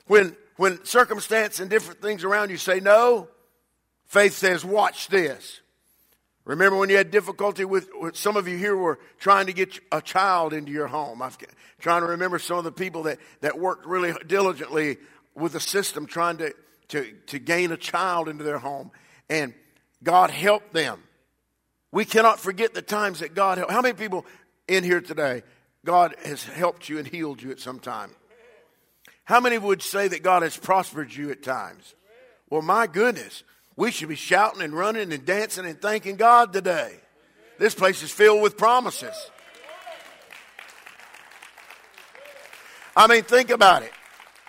When, 0.07 0.37
when 0.55 0.85
circumstance 0.85 1.59
and 1.59 1.69
different 1.69 2.01
things 2.01 2.23
around 2.23 2.51
you 2.51 2.59
say 2.59 2.79
no, 2.79 3.27
faith 4.07 4.35
says 4.35 4.65
watch 4.65 5.09
this. 5.09 5.63
Remember 6.49 6.79
when 6.79 6.89
you 6.89 6.97
had 6.97 7.11
difficulty 7.11 7.67
with, 7.67 7.91
with, 8.01 8.17
some 8.17 8.39
of 8.39 8.49
you 8.49 8.57
here 8.57 8.75
were 8.75 8.99
trying 9.19 9.47
to 9.49 9.53
get 9.53 9.79
a 9.93 10.01
child 10.01 10.55
into 10.55 10.73
your 10.73 10.87
home. 10.87 11.21
I'm 11.21 11.31
trying 11.79 12.01
to 12.01 12.09
remember 12.09 12.39
some 12.39 12.57
of 12.57 12.65
the 12.65 12.73
people 12.73 13.03
that, 13.03 13.19
that 13.43 13.59
worked 13.59 13.85
really 13.85 14.15
diligently 14.27 14.97
with 15.35 15.53
the 15.53 15.61
system 15.61 16.07
trying 16.07 16.39
to, 16.39 16.55
to, 16.89 17.13
to 17.27 17.39
gain 17.39 17.71
a 17.71 17.77
child 17.77 18.31
into 18.31 18.45
their 18.45 18.57
home. 18.57 18.91
And 19.29 19.53
God 20.03 20.31
helped 20.31 20.73
them. 20.73 21.03
We 21.93 22.07
cannot 22.07 22.41
forget 22.41 22.73
the 22.73 22.81
times 22.81 23.21
that 23.21 23.35
God 23.35 23.59
helped. 23.59 23.71
How 23.71 23.83
many 23.83 23.93
people 23.93 24.25
in 24.67 24.85
here 24.85 25.03
today, 25.03 25.43
God 25.85 26.15
has 26.25 26.45
helped 26.45 26.89
you 26.89 26.97
and 26.97 27.07
healed 27.07 27.43
you 27.43 27.51
at 27.51 27.61
some 27.61 27.79
time? 27.79 28.11
How 29.25 29.41
many 29.41 29.59
would 29.59 29.83
say 29.83 30.09
that 30.09 30.23
God 30.23 30.43
has 30.43 30.57
prospered 30.57 31.15
you 31.15 31.31
at 31.31 31.43
times? 31.43 31.95
Well, 32.49 32.63
my 32.63 32.87
goodness. 32.87 33.43
We 33.79 33.93
should 33.93 34.09
be 34.09 34.17
shouting 34.17 34.61
and 34.61 34.75
running 34.75 35.13
and 35.13 35.25
dancing 35.25 35.65
and 35.65 35.81
thanking 35.81 36.17
God 36.17 36.53
today. 36.53 36.97
This 37.61 37.77
place 37.77 38.03
is 38.03 38.11
filled 38.11 38.43
with 38.43 38.57
promises. 38.57 39.15
I 42.97 43.07
mean, 43.07 43.23
think 43.23 43.51
about 43.51 43.85
it. 43.85 43.93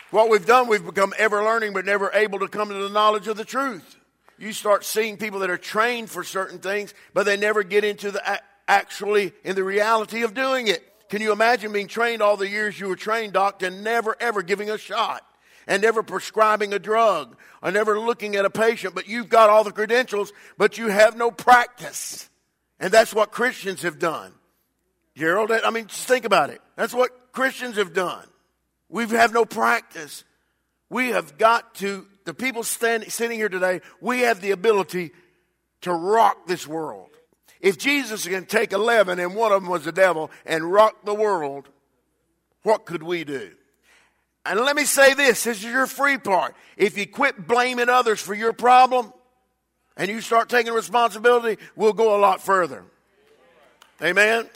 What 0.09 0.31
we've 0.31 0.47
done, 0.47 0.67
we've 0.67 0.83
become 0.83 1.13
ever 1.15 1.43
learning 1.43 1.73
but 1.73 1.85
never 1.85 2.09
able 2.11 2.39
to 2.39 2.47
come 2.47 2.69
to 2.69 2.73
the 2.73 2.89
knowledge 2.89 3.27
of 3.27 3.37
the 3.37 3.45
truth. 3.45 3.97
You 4.39 4.51
start 4.51 4.83
seeing 4.83 5.15
people 5.15 5.41
that 5.41 5.51
are 5.51 5.57
trained 5.57 6.09
for 6.09 6.23
certain 6.23 6.57
things, 6.57 6.95
but 7.13 7.27
they 7.27 7.37
never 7.37 7.61
get 7.61 7.83
into 7.83 8.09
the 8.09 8.41
actually 8.67 9.33
in 9.43 9.55
the 9.55 9.63
reality 9.63 10.23
of 10.23 10.33
doing 10.33 10.65
it. 10.65 10.83
Can 11.07 11.21
you 11.21 11.31
imagine 11.31 11.71
being 11.71 11.87
trained 11.87 12.23
all 12.23 12.35
the 12.35 12.49
years 12.49 12.79
you 12.79 12.87
were 12.87 12.95
trained, 12.95 13.33
doctor, 13.33 13.67
and 13.67 13.83
never 13.83 14.17
ever 14.19 14.41
giving 14.41 14.71
a 14.71 14.77
shot? 14.79 15.23
And 15.69 15.83
never 15.83 16.01
prescribing 16.01 16.73
a 16.73 16.79
drug 16.79 17.37
or 17.61 17.71
never 17.71 17.97
looking 17.99 18.35
at 18.35 18.43
a 18.43 18.49
patient, 18.49 18.95
but 18.95 19.07
you've 19.07 19.29
got 19.29 19.51
all 19.51 19.63
the 19.63 19.71
credentials, 19.71 20.33
but 20.57 20.79
you 20.79 20.87
have 20.87 21.15
no 21.15 21.29
practice. 21.29 22.27
And 22.79 22.91
that's 22.91 23.13
what 23.13 23.31
Christians 23.31 23.83
have 23.83 23.99
done. 23.99 24.33
Gerald, 25.15 25.51
I 25.51 25.69
mean, 25.69 25.85
just 25.85 26.07
think 26.07 26.25
about 26.25 26.49
it. 26.49 26.59
That's 26.75 26.93
what 26.93 27.11
Christians 27.33 27.77
have 27.77 27.93
done. 27.93 28.25
We 28.89 29.05
have 29.09 29.31
no 29.31 29.45
practice. 29.45 30.23
We 30.89 31.09
have 31.09 31.37
got 31.37 31.75
to, 31.75 32.07
the 32.25 32.33
people 32.33 32.63
standing, 32.63 33.11
sitting 33.11 33.37
here 33.37 33.49
today, 33.49 33.81
we 34.01 34.21
have 34.21 34.41
the 34.41 34.51
ability 34.51 35.11
to 35.81 35.93
rock 35.93 36.47
this 36.47 36.67
world. 36.67 37.09
If 37.61 37.77
Jesus 37.77 38.27
can 38.27 38.45
take 38.47 38.73
11 38.73 39.19
and 39.19 39.35
one 39.35 39.51
of 39.51 39.61
them 39.61 39.69
was 39.69 39.85
the 39.85 39.91
devil 39.91 40.31
and 40.47 40.71
rock 40.71 41.05
the 41.05 41.13
world, 41.13 41.69
what 42.63 42.87
could 42.87 43.03
we 43.03 43.23
do? 43.23 43.51
And 44.49 44.59
let 44.61 44.75
me 44.75 44.83
say 44.83 45.13
this 45.13 45.43
this 45.43 45.57
is 45.59 45.63
your 45.63 45.85
free 45.85 46.17
part. 46.17 46.55
If 46.75 46.97
you 46.97 47.05
quit 47.05 47.47
blaming 47.47 47.87
others 47.87 48.19
for 48.19 48.33
your 48.33 48.51
problem 48.51 49.13
and 49.95 50.09
you 50.09 50.21
start 50.21 50.49
taking 50.49 50.73
responsibility, 50.73 51.61
we'll 51.75 51.93
go 51.93 52.15
a 52.15 52.19
lot 52.19 52.41
further. 52.41 52.83
Amen? 54.01 54.49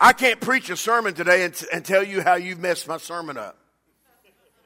I 0.00 0.14
can't 0.14 0.40
preach 0.40 0.70
a 0.70 0.76
sermon 0.76 1.12
today 1.12 1.44
and, 1.44 1.64
and 1.70 1.84
tell 1.84 2.02
you 2.02 2.22
how 2.22 2.36
you've 2.36 2.60
messed 2.60 2.88
my 2.88 2.96
sermon 2.96 3.36
up. 3.36 3.58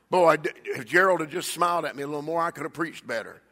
Boy, 0.08 0.36
if 0.64 0.86
Gerald 0.86 1.20
had 1.20 1.30
just 1.30 1.52
smiled 1.52 1.84
at 1.84 1.96
me 1.96 2.04
a 2.04 2.06
little 2.06 2.22
more, 2.22 2.40
I 2.40 2.52
could 2.52 2.62
have 2.62 2.72
preached 2.72 3.04
better. 3.08 3.42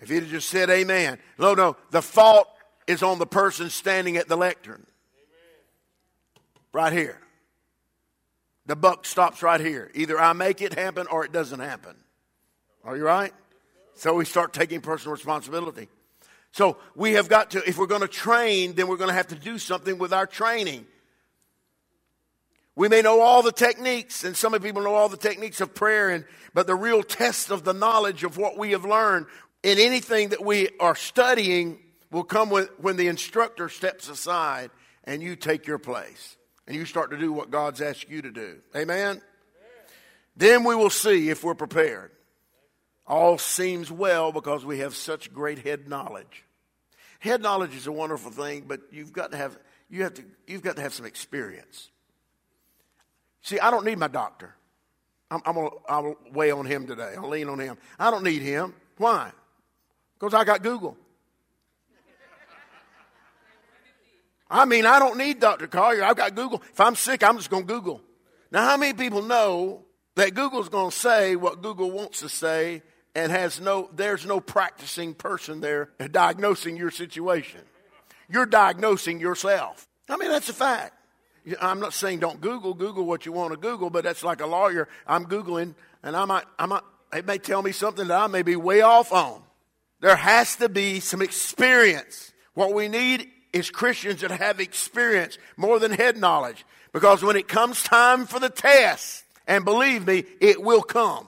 If 0.00 0.10
he'd 0.10 0.22
have 0.22 0.30
just 0.30 0.48
said 0.48 0.70
amen. 0.70 1.18
No, 1.38 1.54
no, 1.54 1.76
the 1.90 2.02
fault 2.02 2.48
is 2.86 3.02
on 3.02 3.18
the 3.18 3.26
person 3.26 3.68
standing 3.68 4.16
at 4.16 4.28
the 4.28 4.36
lectern. 4.36 4.86
Right 6.72 6.92
here. 6.92 7.20
The 8.66 8.76
buck 8.76 9.06
stops 9.06 9.42
right 9.42 9.60
here. 9.60 9.90
Either 9.94 10.18
I 10.18 10.32
make 10.32 10.60
it 10.60 10.74
happen 10.74 11.06
or 11.06 11.24
it 11.24 11.32
doesn't 11.32 11.60
happen. 11.60 11.96
Are 12.84 12.96
you 12.96 13.04
right? 13.04 13.32
So 13.94 14.14
we 14.14 14.24
start 14.24 14.52
taking 14.52 14.80
personal 14.80 15.12
responsibility. 15.12 15.88
So 16.52 16.78
we 16.94 17.14
have 17.14 17.28
got 17.28 17.52
to, 17.52 17.68
if 17.68 17.78
we're 17.78 17.86
going 17.86 18.02
to 18.02 18.08
train, 18.08 18.74
then 18.74 18.88
we're 18.88 18.96
going 18.96 19.10
to 19.10 19.14
have 19.14 19.28
to 19.28 19.34
do 19.34 19.58
something 19.58 19.98
with 19.98 20.12
our 20.12 20.26
training. 20.26 20.86
We 22.74 22.88
may 22.88 23.02
know 23.02 23.20
all 23.20 23.42
the 23.42 23.52
techniques, 23.52 24.24
and 24.24 24.36
some 24.36 24.52
of 24.52 24.62
people 24.62 24.82
know 24.82 24.94
all 24.94 25.08
the 25.08 25.16
techniques 25.16 25.60
of 25.60 25.74
prayer, 25.74 26.10
and, 26.10 26.24
but 26.52 26.66
the 26.66 26.74
real 26.74 27.02
test 27.02 27.50
of 27.50 27.64
the 27.64 27.72
knowledge 27.72 28.22
of 28.22 28.36
what 28.36 28.58
we 28.58 28.72
have 28.72 28.84
learned 28.84 29.26
in 29.62 29.78
anything 29.78 30.30
that 30.30 30.44
we 30.44 30.68
are 30.78 30.94
studying 30.94 31.78
will 32.10 32.24
come 32.24 32.50
when 32.50 32.96
the 32.96 33.08
instructor 33.08 33.68
steps 33.68 34.08
aside 34.08 34.70
and 35.04 35.22
you 35.22 35.36
take 35.36 35.66
your 35.66 35.78
place 35.78 36.36
and 36.66 36.76
you 36.76 36.84
start 36.84 37.10
to 37.10 37.16
do 37.16 37.32
what 37.32 37.50
God's 37.50 37.80
asked 37.80 38.08
you 38.08 38.22
to 38.22 38.30
do. 38.30 38.58
Amen? 38.74 39.20
Then 40.36 40.64
we 40.64 40.74
will 40.74 40.90
see 40.90 41.30
if 41.30 41.42
we're 41.44 41.54
prepared. 41.54 42.10
All 43.06 43.38
seems 43.38 43.90
well 43.90 44.32
because 44.32 44.64
we 44.64 44.80
have 44.80 44.94
such 44.94 45.32
great 45.32 45.60
head 45.60 45.88
knowledge. 45.88 46.44
Head 47.20 47.40
knowledge 47.40 47.74
is 47.74 47.86
a 47.86 47.92
wonderful 47.92 48.30
thing, 48.30 48.64
but 48.66 48.80
you've 48.90 49.12
got 49.12 49.30
to 49.30 49.36
have 49.36 49.58
you 49.88 50.02
have 50.02 50.14
to 50.14 50.24
you've 50.46 50.62
got 50.62 50.76
to 50.76 50.82
have 50.82 50.92
some 50.92 51.06
experience. 51.06 51.90
See, 53.42 53.60
I 53.60 53.70
don't 53.70 53.86
need 53.86 53.98
my 53.98 54.08
doctor. 54.08 54.54
I'm, 55.30 55.40
I'm 55.46 55.54
gonna, 55.54 55.70
I'll 55.88 56.16
weigh 56.32 56.50
on 56.50 56.66
him 56.66 56.86
today. 56.86 57.14
I'll 57.16 57.28
lean 57.28 57.48
on 57.48 57.58
him. 57.58 57.78
I 57.98 58.10
don't 58.10 58.24
need 58.24 58.42
him. 58.42 58.74
Why? 58.98 59.30
Because 60.18 60.34
I 60.34 60.44
got 60.44 60.62
Google. 60.62 60.96
I 64.50 64.64
mean, 64.64 64.86
I 64.86 64.98
don't 64.98 65.18
need 65.18 65.40
Dr. 65.40 65.66
Collier. 65.66 66.04
I've 66.04 66.16
got 66.16 66.34
Google. 66.34 66.62
If 66.72 66.80
I'm 66.80 66.94
sick, 66.94 67.22
I'm 67.24 67.36
just 67.36 67.50
going 67.50 67.66
to 67.66 67.72
Google. 67.72 68.00
Now, 68.52 68.62
how 68.62 68.76
many 68.76 68.94
people 68.94 69.22
know 69.22 69.84
that 70.14 70.34
Google's 70.34 70.68
going 70.68 70.90
to 70.90 70.96
say 70.96 71.36
what 71.36 71.62
Google 71.62 71.90
wants 71.90 72.20
to 72.20 72.28
say 72.28 72.82
and 73.14 73.32
has 73.32 73.60
no, 73.60 73.90
there's 73.92 74.24
no 74.24 74.40
practicing 74.40 75.14
person 75.14 75.60
there 75.60 75.90
diagnosing 76.10 76.76
your 76.76 76.90
situation? 76.90 77.60
You're 78.28 78.46
diagnosing 78.46 79.20
yourself. 79.20 79.88
I 80.08 80.16
mean, 80.16 80.30
that's 80.30 80.48
a 80.48 80.54
fact. 80.54 80.94
I'm 81.60 81.80
not 81.80 81.92
saying 81.92 82.20
don't 82.20 82.40
Google. 82.40 82.74
Google 82.74 83.04
what 83.04 83.26
you 83.26 83.32
want 83.32 83.52
to 83.52 83.56
Google, 83.56 83.90
but 83.90 84.04
that's 84.04 84.24
like 84.24 84.40
a 84.40 84.46
lawyer. 84.46 84.88
I'm 85.06 85.26
Googling, 85.26 85.74
and 86.02 86.16
I 86.16 86.24
might, 86.24 86.44
I 86.58 86.66
might, 86.66 86.82
it 87.12 87.24
may 87.24 87.38
tell 87.38 87.62
me 87.62 87.72
something 87.72 88.08
that 88.08 88.18
I 88.18 88.26
may 88.26 88.42
be 88.42 88.56
way 88.56 88.80
off 88.80 89.12
on. 89.12 89.42
There 90.00 90.16
has 90.16 90.56
to 90.56 90.68
be 90.68 91.00
some 91.00 91.22
experience. 91.22 92.32
What 92.54 92.74
we 92.74 92.88
need 92.88 93.30
is 93.52 93.70
Christians 93.70 94.20
that 94.20 94.30
have 94.30 94.60
experience 94.60 95.38
more 95.56 95.78
than 95.78 95.92
head 95.92 96.16
knowledge. 96.16 96.64
Because 96.92 97.22
when 97.22 97.36
it 97.36 97.48
comes 97.48 97.82
time 97.82 98.26
for 98.26 98.40
the 98.40 98.48
test, 98.48 99.24
and 99.46 99.64
believe 99.64 100.06
me, 100.06 100.24
it 100.40 100.62
will 100.62 100.82
come. 100.82 101.26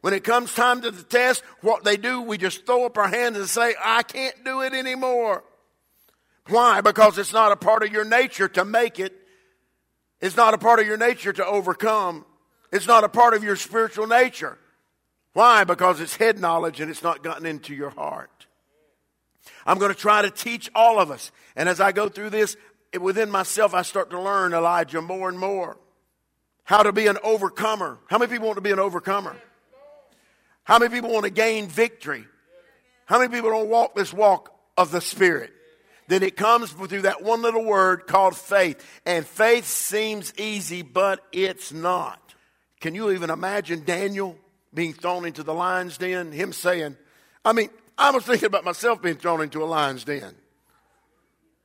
When 0.00 0.14
it 0.14 0.24
comes 0.24 0.54
time 0.54 0.82
to 0.82 0.90
the 0.90 1.02
test, 1.02 1.42
what 1.62 1.84
they 1.84 1.96
do, 1.96 2.20
we 2.20 2.38
just 2.38 2.66
throw 2.66 2.84
up 2.84 2.98
our 2.98 3.08
hands 3.08 3.38
and 3.38 3.48
say, 3.48 3.74
I 3.82 4.02
can't 4.02 4.44
do 4.44 4.60
it 4.60 4.74
anymore. 4.74 5.42
Why? 6.48 6.82
Because 6.82 7.16
it's 7.18 7.32
not 7.32 7.52
a 7.52 7.56
part 7.56 7.82
of 7.82 7.92
your 7.92 8.04
nature 8.04 8.48
to 8.48 8.64
make 8.64 9.00
it 9.00 9.14
it's 10.24 10.38
not 10.38 10.54
a 10.54 10.58
part 10.58 10.80
of 10.80 10.86
your 10.86 10.96
nature 10.96 11.34
to 11.34 11.44
overcome. 11.44 12.24
It's 12.72 12.86
not 12.86 13.04
a 13.04 13.10
part 13.10 13.34
of 13.34 13.44
your 13.44 13.56
spiritual 13.56 14.06
nature. 14.06 14.56
Why? 15.34 15.64
Because 15.64 16.00
it's 16.00 16.16
head 16.16 16.38
knowledge 16.38 16.80
and 16.80 16.90
it's 16.90 17.02
not 17.02 17.22
gotten 17.22 17.44
into 17.44 17.74
your 17.74 17.90
heart. 17.90 18.43
I'm 19.66 19.78
going 19.78 19.92
to 19.92 19.98
try 19.98 20.22
to 20.22 20.30
teach 20.30 20.70
all 20.74 21.00
of 21.00 21.10
us. 21.10 21.32
And 21.56 21.68
as 21.68 21.80
I 21.80 21.92
go 21.92 22.08
through 22.08 22.30
this, 22.30 22.56
within 23.00 23.30
myself, 23.30 23.74
I 23.74 23.82
start 23.82 24.10
to 24.10 24.20
learn, 24.20 24.52
Elijah, 24.52 25.00
more 25.00 25.28
and 25.28 25.38
more. 25.38 25.76
How 26.64 26.82
to 26.82 26.92
be 26.92 27.06
an 27.06 27.18
overcomer. 27.22 27.98
How 28.08 28.18
many 28.18 28.30
people 28.30 28.46
want 28.46 28.56
to 28.56 28.62
be 28.62 28.72
an 28.72 28.78
overcomer? 28.78 29.36
How 30.64 30.78
many 30.78 30.94
people 30.94 31.10
want 31.10 31.24
to 31.24 31.30
gain 31.30 31.68
victory? 31.68 32.24
How 33.06 33.18
many 33.18 33.32
people 33.34 33.50
don't 33.50 33.68
walk 33.68 33.94
this 33.94 34.12
walk 34.12 34.54
of 34.78 34.90
the 34.90 35.00
Spirit? 35.00 35.52
then 36.06 36.22
it 36.22 36.36
comes 36.36 36.72
through 36.72 37.02
that 37.02 37.22
one 37.22 37.42
little 37.42 37.64
word 37.64 38.06
called 38.06 38.36
faith. 38.36 38.84
And 39.06 39.26
faith 39.26 39.66
seems 39.66 40.32
easy, 40.38 40.82
but 40.82 41.20
it's 41.32 41.72
not. 41.72 42.34
Can 42.80 42.94
you 42.94 43.10
even 43.10 43.30
imagine 43.30 43.84
Daniel 43.84 44.36
being 44.72 44.92
thrown 44.92 45.24
into 45.24 45.42
the 45.42 45.54
lion's 45.54 45.98
den? 45.98 46.32
Him 46.32 46.52
saying, 46.52 46.96
I 47.44 47.52
mean, 47.52 47.70
I 47.96 48.10
was 48.10 48.24
thinking 48.24 48.46
about 48.46 48.64
myself 48.64 49.00
being 49.00 49.16
thrown 49.16 49.40
into 49.40 49.62
a 49.62 49.66
lion's 49.66 50.04
den. 50.04 50.34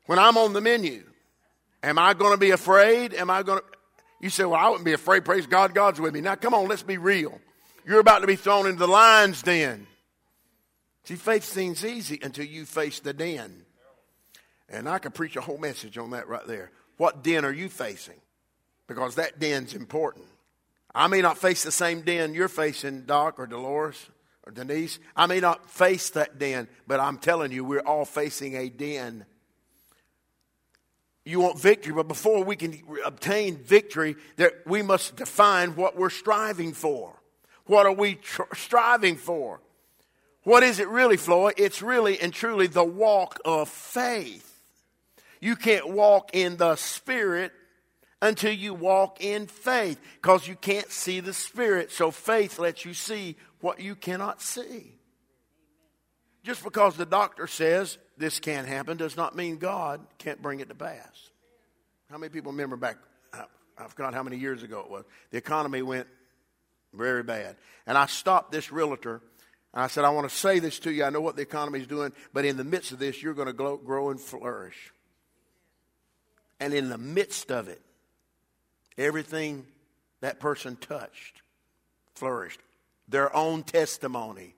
When 0.06 0.20
I'm 0.20 0.38
on 0.38 0.54
the 0.54 0.62
menu, 0.62 1.04
am 1.84 1.98
I 1.98 2.14
going 2.14 2.32
to 2.32 2.38
be 2.38 2.52
afraid? 2.52 3.14
Am 3.14 3.30
I 3.30 3.44
going 3.44 3.60
to. 3.60 3.66
You 4.22 4.30
say, 4.30 4.44
well, 4.44 4.60
I 4.60 4.68
wouldn't 4.68 4.86
be 4.86 4.94
afraid. 4.94 5.24
Praise 5.24 5.48
God, 5.48 5.74
God's 5.74 6.00
with 6.00 6.14
me. 6.14 6.22
Now, 6.22 6.36
come 6.36 6.54
on, 6.54 6.68
let's 6.68 6.84
be 6.84 6.98
real. 6.98 7.40
You're 7.86 8.02
about 8.02 8.20
to 8.20 8.28
be 8.28 8.36
thrown 8.36 8.66
into 8.66 8.80
the 8.80 8.88
lion's 8.88 9.42
den. 9.42 9.88
See, 11.06 11.16
faith 11.16 11.46
seems 11.46 11.86
easy 11.86 12.20
until 12.22 12.46
you 12.46 12.66
face 12.66 13.00
the 13.00 13.14
den. 13.14 13.66
And 14.68 14.90
I 14.90 15.00
could 15.00 15.14
preach 15.14 15.36
a 15.38 15.42
whole 15.42 15.58
message 15.58 15.98
on 15.98 16.12
that 16.12 16.28
right 16.28 16.46
there. 16.46 16.72
What 16.98 17.24
den 17.24 17.46
are 17.46 17.54
you 17.54 17.70
facing? 17.70 18.20
Because 18.88 19.16
that 19.16 19.40
den's 19.40 19.74
important. 19.74 20.26
I 20.94 21.08
may 21.08 21.22
not 21.22 21.38
face 21.38 21.64
the 21.64 21.72
same 21.72 22.02
den 22.02 22.34
you're 22.34 22.50
facing, 22.50 23.04
Doc 23.04 23.40
or 23.40 23.48
Dolores 23.48 24.10
Denise. 24.52 25.00
I 25.16 25.26
may 25.26 25.40
not 25.40 25.70
face 25.70 26.10
that 26.12 26.40
den, 26.40 26.68
but 26.88 27.00
I'm 27.00 27.18
telling 27.18 27.52
you, 27.52 27.64
we're 27.64 27.80
all 27.80 28.06
facing 28.06 28.56
a 28.56 28.70
den. 28.70 29.26
You 31.26 31.42
want 31.42 31.60
victory, 31.60 31.94
but 31.94 32.08
before 32.08 32.44
we 32.44 32.56
can 32.56 32.82
obtain 33.06 33.58
victory, 33.58 34.16
that 34.38 34.54
we 34.66 34.82
must 34.82 35.16
define 35.16 35.76
what 35.76 35.96
we're 35.96 36.10
striving 36.10 36.74
for. 36.74 37.14
What 37.66 37.86
are 37.86 37.94
we 37.94 38.16
tr- 38.16 38.44
striving 38.56 39.16
for? 39.16 39.62
What 40.44 40.64
is 40.64 40.80
it 40.80 40.88
really, 40.88 41.18
Floyd? 41.18 41.54
It's 41.58 41.82
really 41.82 42.20
and 42.20 42.34
truly 42.34 42.66
the 42.68 42.84
walk 42.84 43.40
of 43.46 43.70
faith. 43.70 44.46
You 45.40 45.56
can't 45.56 45.90
walk 45.90 46.32
in 46.34 46.58
the 46.58 46.76
Spirit 46.76 47.52
until 48.22 48.52
you 48.52 48.74
walk 48.74 49.24
in 49.24 49.48
faith 49.48 50.00
because 50.22 50.48
you 50.48 50.56
can't 50.56 50.90
see 50.92 51.20
the 51.20 51.34
Spirit. 51.34 51.92
So 51.92 52.12
faith 52.12 52.60
lets 52.60 52.86
you 52.86 52.94
see 52.94 53.36
what 53.62 53.80
you 53.80 53.96
cannot 53.96 54.42
see. 54.42 54.96
Just 56.44 56.64
because 56.64 56.96
the 56.96 57.06
doctor 57.06 57.48
says 57.48 57.98
this 58.18 58.40
can't 58.40 58.68
happen 58.68 58.98
does 58.98 59.18
not 59.18 59.36
mean 59.36 59.58
God 59.58 60.02
can't 60.18 60.42
bring 60.42 60.62
it 60.62 60.70
to 60.70 60.76
pass. 60.76 61.30
How 62.10 62.18
many 62.18 62.30
people 62.30 62.52
remember 62.52 62.78
back? 62.78 62.98
I 63.34 63.88
forgot 63.88 64.14
how 64.14 64.24
many 64.24 64.38
years 64.38 64.62
ago 64.64 64.82
it 64.82 64.90
was. 64.90 65.06
The 65.32 65.38
economy 65.38 65.82
went 65.82 66.08
very 66.94 67.24
bad. 67.24 67.56
And 67.86 67.98
I 67.98 68.08
stopped 68.08 68.52
this 68.52 68.72
realtor 68.72 69.22
and 69.74 69.84
I 69.84 69.88
said, 69.88 70.04
I 70.04 70.10
want 70.10 70.30
to 70.30 70.36
say 70.36 70.60
this 70.60 70.80
to 70.80 70.92
you. 70.92 71.04
I 71.04 71.10
know 71.12 71.22
what 71.22 71.36
the 71.36 71.44
economy 71.44 71.80
is 71.80 71.88
doing, 71.88 72.12
but 72.34 72.44
in 72.44 72.58
the 72.58 72.64
midst 72.64 72.92
of 72.92 73.00
this, 73.00 73.22
you're 73.22 73.34
going 73.34 73.48
to 73.48 73.54
grow, 73.54 73.78
grow 73.78 74.10
and 74.10 74.20
flourish. 74.20 74.92
And 76.60 76.74
in 76.74 76.90
the 76.90 76.98
midst 76.98 77.52
of 77.52 77.68
it, 77.68 77.82
everything 78.98 79.66
that 80.22 80.40
person 80.40 80.76
touched 80.76 81.42
flourished. 82.16 82.60
Their 83.10 83.36
own 83.36 83.64
testimony. 83.64 84.56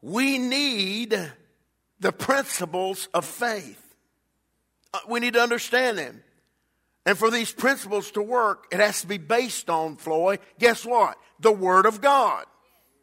We 0.00 0.38
need 0.38 1.32
the 1.98 2.12
principles 2.12 3.08
of 3.12 3.24
faith. 3.24 3.82
Uh, 4.94 5.00
we 5.08 5.20
need 5.20 5.34
to 5.34 5.42
understand 5.42 5.98
them. 5.98 6.22
And 7.04 7.18
for 7.18 7.30
these 7.30 7.50
principles 7.50 8.12
to 8.12 8.22
work, 8.22 8.66
it 8.70 8.80
has 8.80 9.00
to 9.00 9.06
be 9.06 9.18
based 9.18 9.68
on, 9.68 9.96
Floyd, 9.96 10.40
guess 10.58 10.84
what? 10.84 11.18
The 11.40 11.52
Word 11.52 11.86
of 11.86 12.00
God. 12.00 12.44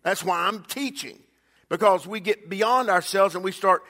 That's 0.04 0.24
why 0.24 0.48
I'm 0.48 0.63
teaching. 0.63 1.20
Because 1.68 2.08
we 2.08 2.20
get 2.20 2.50
beyond 2.50 2.89
ourselves 2.89 3.36
and 3.36 3.44
we 3.44 3.51
start 3.51 3.84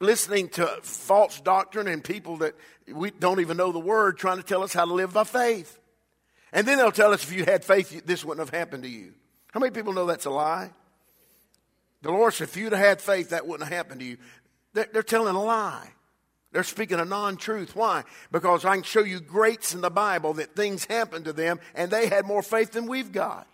listening 0.00 0.48
to 0.48 0.66
false 0.82 1.40
doctrine 1.40 1.86
and 1.86 2.02
people 2.02 2.38
that 2.38 2.54
we 2.92 3.12
don't 3.12 3.40
even 3.40 3.56
know 3.56 3.70
the 3.70 3.78
word 3.78 4.18
trying 4.18 4.36
to 4.36 4.42
tell 4.42 4.64
us 4.64 4.72
how 4.72 4.84
to 4.84 4.92
live 4.92 5.12
by 5.12 5.24
faith. 5.24 5.78
And 6.52 6.66
then 6.66 6.78
they'll 6.78 6.92
tell 6.92 7.12
us 7.12 7.24
if 7.24 7.32
you 7.32 7.44
had 7.44 7.64
faith, 7.64 8.04
this 8.04 8.24
wouldn't 8.24 8.46
have 8.46 8.58
happened 8.58 8.82
to 8.82 8.88
you. 8.88 9.14
How 9.52 9.60
many 9.60 9.72
people 9.72 9.92
know 9.92 10.06
that's 10.06 10.26
a 10.26 10.30
lie? 10.30 10.70
The 12.02 12.10
Lord 12.10 12.34
said, 12.34 12.48
if 12.48 12.56
you'd 12.56 12.72
have 12.72 12.80
had 12.80 13.00
faith, 13.00 13.30
that 13.30 13.46
wouldn't 13.46 13.68
have 13.68 13.76
happened 13.76 14.00
to 14.00 14.06
you. 14.06 14.18
They're, 14.74 14.88
they're 14.92 15.02
telling 15.02 15.34
a 15.34 15.42
lie. 15.42 15.88
They're 16.52 16.64
speaking 16.64 17.00
a 17.00 17.04
non 17.04 17.36
truth. 17.36 17.74
Why? 17.74 18.04
Because 18.30 18.64
I 18.64 18.74
can 18.74 18.82
show 18.82 19.02
you 19.02 19.20
greats 19.20 19.74
in 19.74 19.80
the 19.80 19.90
Bible 19.90 20.34
that 20.34 20.54
things 20.54 20.84
happened 20.84 21.24
to 21.24 21.32
them 21.32 21.60
and 21.74 21.90
they 21.90 22.08
had 22.08 22.26
more 22.26 22.42
faith 22.42 22.72
than 22.72 22.86
we've 22.86 23.12
got. 23.12 23.46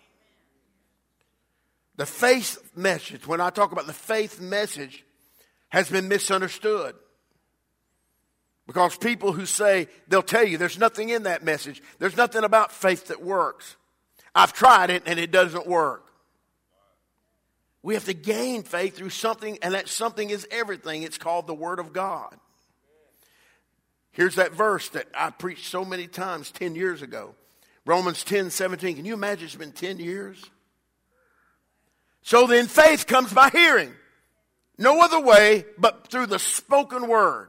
The 1.96 2.06
faith 2.06 2.58
message, 2.76 3.26
when 3.26 3.40
I 3.40 3.50
talk 3.50 3.72
about 3.72 3.86
the 3.86 3.92
faith 3.92 4.40
message, 4.40 5.04
has 5.68 5.90
been 5.90 6.08
misunderstood. 6.08 6.94
Because 8.68 8.98
people 8.98 9.32
who 9.32 9.46
say, 9.46 9.88
they'll 10.08 10.22
tell 10.22 10.46
you 10.46 10.58
there's 10.58 10.78
nothing 10.78 11.08
in 11.08 11.22
that 11.22 11.42
message, 11.42 11.82
there's 11.98 12.18
nothing 12.18 12.44
about 12.44 12.70
faith 12.70 13.06
that 13.06 13.22
works. 13.22 13.76
I've 14.34 14.52
tried 14.52 14.90
it 14.90 15.04
and 15.06 15.18
it 15.18 15.32
doesn't 15.32 15.66
work. 15.66 16.04
We 17.82 17.94
have 17.94 18.04
to 18.04 18.14
gain 18.14 18.64
faith 18.64 18.96
through 18.96 19.10
something, 19.10 19.58
and 19.62 19.72
that 19.72 19.88
something 19.88 20.28
is 20.28 20.46
everything. 20.50 21.04
It's 21.04 21.16
called 21.16 21.46
the 21.46 21.54
Word 21.54 21.78
of 21.78 21.94
God. 21.94 22.34
Here's 24.10 24.34
that 24.34 24.52
verse 24.52 24.90
that 24.90 25.06
I 25.14 25.30
preached 25.30 25.68
so 25.68 25.84
many 25.84 26.06
times 26.06 26.50
10 26.50 26.74
years 26.74 27.02
ago 27.02 27.34
Romans 27.86 28.22
10 28.22 28.50
17. 28.50 28.96
Can 28.96 29.04
you 29.06 29.14
imagine 29.14 29.46
it's 29.46 29.54
been 29.54 29.72
10 29.72 29.98
years? 29.98 30.44
So 32.20 32.46
then 32.46 32.66
faith 32.66 33.06
comes 33.06 33.32
by 33.32 33.48
hearing. 33.48 33.94
No 34.76 35.00
other 35.00 35.20
way 35.20 35.64
but 35.78 36.08
through 36.08 36.26
the 36.26 36.38
spoken 36.38 37.08
word. 37.08 37.48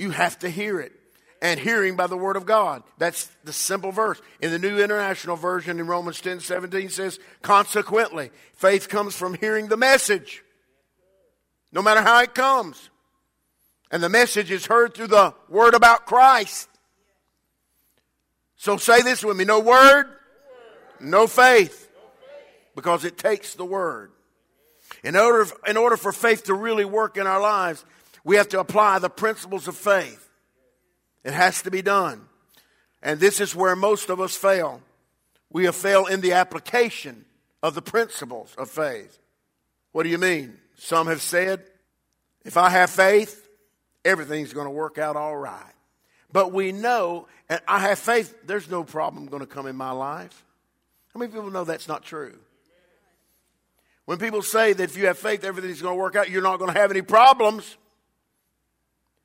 You 0.00 0.12
have 0.12 0.38
to 0.38 0.48
hear 0.48 0.80
it. 0.80 0.92
And 1.42 1.60
hearing 1.60 1.94
by 1.94 2.06
the 2.06 2.16
word 2.16 2.36
of 2.36 2.46
God. 2.46 2.82
That's 2.96 3.26
the 3.44 3.52
simple 3.52 3.92
verse. 3.92 4.20
In 4.40 4.50
the 4.50 4.58
New 4.58 4.78
International 4.78 5.36
Version 5.36 5.78
in 5.78 5.86
Romans 5.86 6.22
10 6.22 6.40
17 6.40 6.88
says, 6.88 7.18
consequently, 7.42 8.30
faith 8.54 8.88
comes 8.88 9.14
from 9.14 9.34
hearing 9.34 9.68
the 9.68 9.76
message. 9.76 10.42
No 11.70 11.82
matter 11.82 12.00
how 12.00 12.22
it 12.22 12.34
comes. 12.34 12.88
And 13.90 14.02
the 14.02 14.08
message 14.08 14.50
is 14.50 14.64
heard 14.64 14.94
through 14.94 15.08
the 15.08 15.34
word 15.50 15.74
about 15.74 16.06
Christ. 16.06 16.68
So 18.56 18.78
say 18.78 19.02
this 19.02 19.22
with 19.22 19.36
me 19.36 19.44
no 19.44 19.60
word, 19.60 20.06
no 20.98 21.26
faith. 21.26 21.90
Because 22.74 23.04
it 23.04 23.18
takes 23.18 23.54
the 23.54 23.66
word. 23.66 24.12
In 25.04 25.14
order, 25.14 25.46
in 25.66 25.76
order 25.76 25.98
for 25.98 26.12
faith 26.12 26.44
to 26.44 26.54
really 26.54 26.86
work 26.86 27.18
in 27.18 27.26
our 27.26 27.40
lives, 27.40 27.84
we 28.24 28.36
have 28.36 28.48
to 28.50 28.60
apply 28.60 28.98
the 28.98 29.10
principles 29.10 29.68
of 29.68 29.76
faith. 29.76 30.28
It 31.24 31.32
has 31.32 31.62
to 31.62 31.70
be 31.70 31.82
done. 31.82 32.22
And 33.02 33.18
this 33.18 33.40
is 33.40 33.54
where 33.54 33.76
most 33.76 34.10
of 34.10 34.20
us 34.20 34.36
fail. 34.36 34.82
We 35.50 35.64
have 35.64 35.76
failed 35.76 36.10
in 36.10 36.20
the 36.20 36.32
application 36.32 37.24
of 37.62 37.74
the 37.74 37.82
principles 37.82 38.54
of 38.56 38.70
faith. 38.70 39.18
What 39.92 40.04
do 40.04 40.08
you 40.08 40.18
mean? 40.18 40.58
Some 40.76 41.08
have 41.08 41.22
said, 41.22 41.62
if 42.44 42.56
I 42.56 42.70
have 42.70 42.90
faith, 42.90 43.46
everything's 44.04 44.52
going 44.52 44.66
to 44.66 44.70
work 44.70 44.98
out 44.98 45.16
all 45.16 45.36
right. 45.36 45.72
But 46.32 46.52
we 46.52 46.72
know, 46.72 47.26
and 47.48 47.60
I 47.66 47.80
have 47.80 47.98
faith, 47.98 48.34
there's 48.46 48.70
no 48.70 48.84
problem 48.84 49.26
going 49.26 49.40
to 49.40 49.46
come 49.46 49.66
in 49.66 49.76
my 49.76 49.90
life. 49.90 50.44
How 51.12 51.18
many 51.18 51.32
people 51.32 51.50
know 51.50 51.64
that's 51.64 51.88
not 51.88 52.04
true? 52.04 52.38
When 54.04 54.18
people 54.18 54.42
say 54.42 54.72
that 54.72 54.82
if 54.82 54.96
you 54.96 55.06
have 55.06 55.18
faith, 55.18 55.44
everything's 55.44 55.82
going 55.82 55.96
to 55.96 56.00
work 56.00 56.16
out, 56.16 56.30
you're 56.30 56.42
not 56.42 56.58
going 56.58 56.72
to 56.72 56.78
have 56.78 56.90
any 56.90 57.02
problems. 57.02 57.76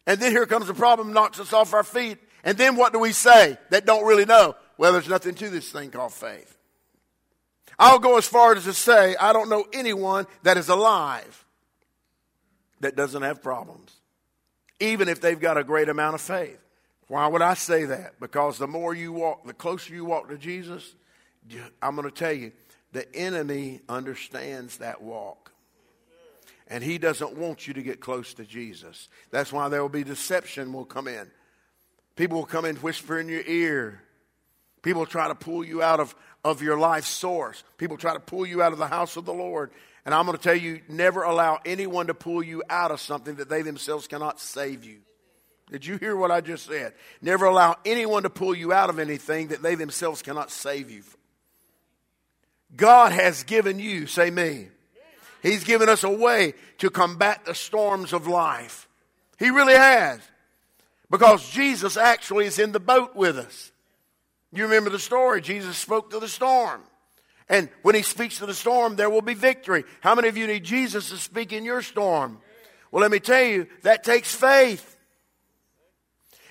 And 0.07 0.19
then 0.19 0.31
here 0.31 0.45
comes 0.45 0.69
a 0.69 0.74
problem, 0.74 1.13
knocks 1.13 1.39
us 1.39 1.53
off 1.53 1.74
our 1.74 1.83
feet. 1.83 2.17
And 2.43 2.57
then 2.57 2.75
what 2.75 2.93
do 2.93 3.00
we 3.00 3.12
say 3.12 3.57
that 3.71 3.85
don't 3.85 4.05
really 4.05 4.25
know? 4.25 4.55
Well, 4.77 4.93
there's 4.93 5.10
nothing 5.10 5.36
to 5.36 5.49
this 5.49 5.71
thing 5.71 5.89
called 5.89 6.13
faith. 6.13 6.58
I'll 7.80 7.99
go 7.99 8.17
as 8.17 8.27
far 8.27 8.53
as 8.53 8.63
to 8.65 8.73
say 8.73 9.15
I 9.15 9.34
don't 9.34 9.49
know 9.49 9.65
anyone 9.73 10.27
that 10.43 10.58
is 10.58 10.69
alive 10.69 11.45
that 12.82 12.95
doesn't 12.95 13.23
have 13.23 13.41
problems, 13.41 13.93
even 14.80 15.10
if 15.10 15.21
they've 15.21 15.39
got 15.39 15.58
a 15.58 15.63
great 15.63 15.89
amount 15.89 16.15
of 16.15 16.21
faith. 16.21 16.60
Why 17.08 17.27
would 17.27 17.41
I 17.41 17.53
say 17.53 17.86
that? 17.86 18.19
Because 18.19 18.58
the 18.58 18.67
more 18.67 18.93
you 18.93 19.12
walk, 19.12 19.45
the 19.45 19.53
closer 19.53 19.93
you 19.93 20.06
walk 20.06 20.30
to 20.30 20.38
Jesus, 20.38 20.95
I'm 21.82 21.95
going 21.95 22.08
to 22.10 22.13
tell 22.13 22.34
you, 22.34 22.51
the 22.91 23.13
enemy 23.15 23.82
understands 23.89 24.77
that 24.77 25.01
walk. 25.01 25.51
And 26.67 26.84
he 26.84 26.97
doesn't 26.97 27.38
want 27.38 27.67
you 27.67 27.75
to 27.75 27.84
get 27.84 27.99
close 27.99 28.34
to 28.36 28.43
Jesus. 28.43 29.08
That's 29.30 29.54
why 29.54 29.69
there 29.69 29.82
will 29.82 29.89
be 29.89 30.04
deception 30.04 30.73
will 30.73 30.86
come 30.86 31.08
in. 31.08 31.30
People 32.15 32.39
will 32.39 32.45
come 32.45 32.65
in 32.65 32.75
whisper 32.78 33.19
in 33.19 33.30
your 33.30 33.43
ear. 33.45 34.01
People 34.82 35.06
try 35.06 35.28
to 35.28 35.36
pull 35.36 35.63
you 35.63 35.82
out 35.82 35.99
of, 35.99 36.15
of 36.43 36.62
your 36.62 36.78
life 36.78 37.06
source. 37.06 37.63
People 37.78 37.97
try 37.97 38.13
to 38.13 38.19
pull 38.19 38.45
you 38.45 38.62
out 38.62 38.71
of 38.71 38.80
the 38.80 38.88
house 38.88 39.17
of 39.17 39.25
the 39.25 39.34
Lord. 39.34 39.71
And 40.06 40.13
I'm 40.13 40.25
going 40.25 40.38
to 40.38 40.43
tell 40.43 40.56
you, 40.56 40.82
never 40.88 41.23
allow 41.23 41.60
anyone 41.65 42.08
to 42.08 42.13
pull 42.13 42.43
you 42.43 42.63
out 42.69 42.91
of 42.91 43.01
something 43.01 43.36
that 43.36 43.49
they 43.49 43.63
themselves 43.63 44.08
cannot 44.08 44.39
save 44.39 44.86
you. 44.86 44.99
Did 45.71 45.86
you 45.86 45.97
hear 45.97 46.15
what 46.15 46.30
I 46.30 46.41
just 46.41 46.67
said? 46.67 46.93
Never 47.21 47.45
allow 47.45 47.75
anyone 47.86 48.23
to 48.23 48.30
pull 48.30 48.56
you 48.56 48.71
out 48.71 48.89
of 48.89 48.99
anything 48.99 49.47
that 49.47 49.63
they 49.63 49.75
themselves 49.75 50.21
cannot 50.21 50.51
save 50.51 50.91
you 50.91 51.01
from. 51.01 51.19
God 52.75 53.12
has 53.12 53.43
given 53.43 53.80
you, 53.80 54.06
say 54.06 54.30
me. 54.30 54.67
He's 55.45 55.63
given 55.63 55.89
us 55.89 56.03
a 56.03 56.10
way 56.10 56.55
to 56.79 56.89
combat 56.89 57.45
the 57.45 57.53
storms 57.53 58.13
of 58.13 58.25
life. 58.25 58.89
He 59.38 59.51
really 59.51 59.75
has. 59.75 60.19
Because 61.12 61.47
Jesus 61.51 61.97
actually 61.97 62.47
is 62.47 62.58
in 62.58 62.71
the 62.71 62.79
boat 62.79 63.15
with 63.15 63.38
us. 63.38 63.71
You 64.51 64.63
remember 64.63 64.89
the 64.89 64.97
story. 64.97 65.41
Jesus 65.41 65.77
spoke 65.77 66.10
to 66.10 66.19
the 66.19 66.27
storm. 66.27 66.81
And 67.47 67.69
when 67.84 67.93
he 67.93 68.01
speaks 68.01 68.39
to 68.39 68.47
the 68.47 68.55
storm, 68.55 68.95
there 68.95 69.12
will 69.12 69.21
be 69.21 69.36
victory. 69.36 69.84
How 70.01 70.15
many 70.15 70.29
of 70.29 70.36
you 70.36 70.47
need 70.47 70.63
Jesus 70.63 71.12
to 71.12 71.17
speak 71.17 71.53
in 71.53 71.63
your 71.63 71.84
storm? 71.84 72.39
Well, 72.89 73.03
let 73.03 73.12
me 73.12 73.19
tell 73.19 73.43
you, 73.43 73.67
that 73.84 74.03
takes 74.03 74.34
faith. 74.34 74.97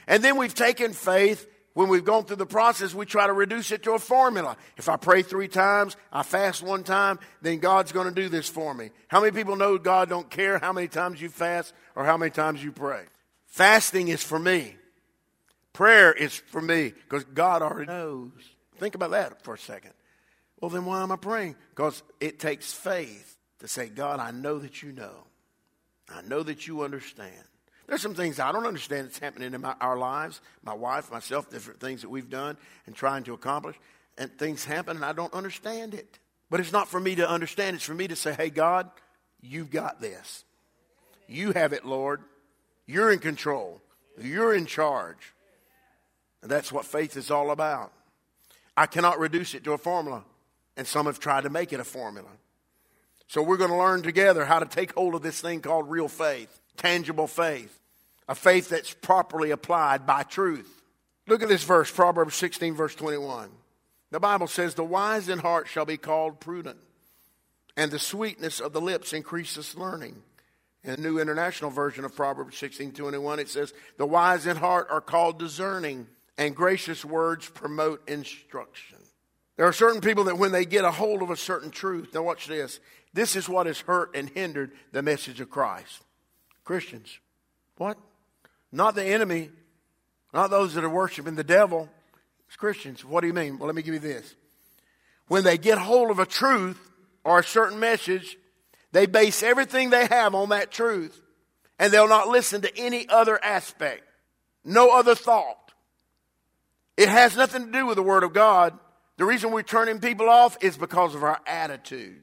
And 0.07 0.22
then 0.22 0.37
we've 0.37 0.54
taken 0.54 0.92
faith 0.92 1.48
when 1.74 1.88
we've 1.88 2.04
gone 2.04 2.24
through 2.24 2.37
the 2.37 2.46
process, 2.46 2.94
we 2.94 3.04
try 3.04 3.26
to 3.26 3.32
reduce 3.32 3.72
it 3.72 3.82
to 3.82 3.92
a 3.92 3.98
formula. 3.98 4.56
If 4.76 4.88
I 4.88 4.96
pray 4.96 5.22
three 5.22 5.48
times, 5.48 5.96
I 6.12 6.22
fast 6.22 6.62
one 6.62 6.84
time, 6.84 7.18
then 7.42 7.58
God's 7.58 7.92
going 7.92 8.06
to 8.08 8.14
do 8.14 8.28
this 8.28 8.48
for 8.48 8.72
me. 8.72 8.90
How 9.08 9.20
many 9.20 9.32
people 9.32 9.56
know 9.56 9.76
God 9.76 10.08
don't 10.08 10.30
care 10.30 10.58
how 10.58 10.72
many 10.72 10.88
times 10.88 11.20
you 11.20 11.28
fast 11.28 11.74
or 11.96 12.04
how 12.04 12.16
many 12.16 12.30
times 12.30 12.62
you 12.62 12.70
pray? 12.70 13.02
Fasting 13.46 14.08
is 14.08 14.22
for 14.22 14.38
me. 14.38 14.76
Prayer 15.72 16.12
is 16.12 16.32
for 16.32 16.62
me 16.62 16.90
because 16.90 17.24
God 17.24 17.60
already 17.60 17.90
knows. 17.90 18.30
Think 18.78 18.94
about 18.94 19.10
that 19.10 19.42
for 19.42 19.54
a 19.54 19.58
second. 19.58 19.92
Well, 20.60 20.70
then 20.70 20.84
why 20.84 21.02
am 21.02 21.10
I 21.10 21.16
praying? 21.16 21.56
Because 21.70 22.02
it 22.20 22.38
takes 22.38 22.72
faith 22.72 23.37
to 23.58 23.68
say, 23.68 23.88
God, 23.88 24.20
I 24.20 24.30
know 24.30 24.58
that 24.60 24.82
you 24.82 24.92
know. 24.92 25.26
I 26.08 26.22
know 26.22 26.44
that 26.44 26.68
you 26.68 26.82
understand. 26.82 27.44
There's 27.87 28.01
some 28.01 28.14
things 28.14 28.40
I 28.40 28.53
don't 28.53 28.66
understand 28.66 29.07
that's 29.07 29.18
happening 29.18 29.53
in 29.53 29.61
my, 29.61 29.75
our 29.81 29.99
lives, 29.99 30.40
my 30.62 30.75
wife, 30.75 31.12
myself, 31.12 31.51
different 31.51 31.81
things 31.81 32.03
that 32.03 32.09
we've 32.09 32.31
done 32.31 32.57
and 32.87 32.94
trying 32.94 33.25
to 33.25 33.35
accomplish. 33.35 33.77
And 34.16 34.37
things 34.38 34.64
happen 34.64 34.97
and 34.97 35.05
I 35.05 35.12
don't 35.12 35.35
understand 35.35 35.92
it. 35.94 36.18
But 36.51 36.61
it's 36.61 36.73
not 36.73 36.88
for 36.88 37.01
me 37.01 37.16
to 37.16 37.29
understand, 37.29 37.77
it's 37.77 37.85
for 37.85 37.94
me 37.94 38.09
to 38.09 38.16
say, 38.16 38.33
hey, 38.33 38.51
God, 38.51 38.88
you've 39.40 39.70
got 39.70 40.01
this. 40.01 40.44
You 41.27 41.53
have 41.53 41.73
it, 41.73 41.85
Lord. 41.85 42.23
You're 42.87 43.11
in 43.11 43.18
control, 43.18 43.81
you're 44.20 44.55
in 44.55 44.66
charge. 44.66 45.33
And 46.42 46.51
that's 46.51 46.70
what 46.70 46.85
faith 46.85 47.16
is 47.16 47.31
all 47.31 47.51
about. 47.51 47.92
I 48.77 48.87
cannot 48.87 49.18
reduce 49.18 49.55
it 49.55 49.64
to 49.64 49.73
a 49.73 49.79
formula, 49.79 50.25
and 50.77 50.87
some 50.87 51.07
have 51.07 51.18
tried 51.18 51.44
to 51.44 51.51
make 51.51 51.73
it 51.73 51.81
a 51.81 51.85
formula. 51.85 52.29
So 53.27 53.42
we're 53.42 53.57
going 53.57 53.70
to 53.70 53.77
learn 53.77 54.03
together 54.03 54.44
how 54.44 54.59
to 54.59 54.66
take 54.66 54.94
hold 54.94 55.14
of 55.14 55.23
this 55.23 55.40
thing 55.40 55.62
called 55.62 55.88
real 55.88 56.09
faith 56.09 56.61
tangible 56.76 57.26
faith, 57.26 57.78
a 58.28 58.34
faith 58.34 58.68
that's 58.68 58.92
properly 58.92 59.50
applied 59.50 60.06
by 60.06 60.22
truth. 60.22 60.82
Look 61.26 61.42
at 61.42 61.48
this 61.48 61.64
verse, 61.64 61.90
Proverbs 61.90 62.34
16, 62.37 62.74
verse 62.74 62.94
21. 62.94 63.50
The 64.10 64.20
Bible 64.20 64.46
says, 64.46 64.74
The 64.74 64.84
wise 64.84 65.28
in 65.28 65.38
heart 65.38 65.68
shall 65.68 65.87
be 65.87 65.96
called 65.96 66.40
prudent, 66.40 66.78
and 67.76 67.90
the 67.90 67.98
sweetness 67.98 68.60
of 68.60 68.72
the 68.72 68.80
lips 68.80 69.12
increases 69.12 69.76
learning. 69.76 70.22
In 70.84 70.90
the 70.96 71.00
New 71.00 71.18
International 71.18 71.70
Version 71.70 72.04
of 72.04 72.14
Proverbs 72.14 72.58
16, 72.58 72.92
21, 72.92 73.38
it 73.38 73.48
says, 73.48 73.72
The 73.96 74.06
wise 74.06 74.46
in 74.46 74.58
heart 74.58 74.88
are 74.90 75.00
called 75.00 75.38
discerning, 75.38 76.06
and 76.37 76.54
gracious 76.54 77.04
words 77.04 77.48
promote 77.48 78.06
instruction. 78.06 78.98
There 79.56 79.66
are 79.66 79.72
certain 79.72 80.00
people 80.00 80.24
that 80.24 80.38
when 80.38 80.52
they 80.52 80.66
get 80.66 80.84
a 80.84 80.90
hold 80.90 81.22
of 81.22 81.30
a 81.30 81.37
certain 81.37 81.70
truth, 81.70 82.12
now 82.12 82.22
watch 82.22 82.46
this, 82.46 82.80
this 83.14 83.34
is 83.37 83.48
what 83.48 83.66
has 83.66 83.80
hurt 83.80 84.14
and 84.14 84.28
hindered 84.28 84.72
the 84.92 85.02
message 85.02 85.40
of 85.40 85.48
Christ. 85.48 86.02
Christians. 86.64 87.18
What? 87.77 87.98
Not 88.72 88.94
the 88.94 89.05
enemy, 89.05 89.50
not 90.33 90.50
those 90.50 90.74
that 90.74 90.85
are 90.85 90.90
worshiping 90.90 91.37
the 91.37 91.44
devil. 91.44 91.88
It's 92.48 92.57
Christians. 92.57 93.05
What 93.05 93.20
do 93.20 93.27
you 93.27 93.33
mean? 93.33 93.59
Well, 93.59 93.66
let 93.66 93.77
me 93.77 93.83
give 93.83 93.94
you 93.94 94.00
this. 94.00 94.35
When 95.29 95.44
they 95.44 95.59
get 95.59 95.79
hold 95.79 96.11
of 96.11 96.18
a 96.18 96.27
truth 96.27 96.90
or 97.22 97.38
a 97.38 97.44
certain 97.44 97.79
message, 97.79 98.37
they 98.92 99.07
base 99.07 99.42
everything 99.42 99.90
they 99.90 100.07
have 100.07 100.35
on 100.35 100.50
that 100.50 100.70
truth. 100.70 101.20
And 101.79 101.92
they'll 101.92 102.09
not 102.09 102.29
listen 102.29 102.61
to 102.62 102.79
any 102.79 103.09
other 103.09 103.42
aspect, 103.44 104.03
no 104.64 104.96
other 104.96 105.14
thought. 105.14 105.72
It 106.96 107.09
has 107.09 107.37
nothing 107.37 107.66
to 107.66 107.72
do 107.72 107.87
with 107.87 107.96
the 107.96 108.03
Word 108.03 108.22
of 108.22 108.33
God. 108.33 108.79
The 109.16 109.24
reason 109.24 109.50
we're 109.50 109.62
turning 109.62 109.98
people 109.98 110.29
off 110.29 110.57
is 110.62 110.77
because 110.77 111.14
of 111.14 111.24
our 111.24 111.40
attitude. 111.46 112.22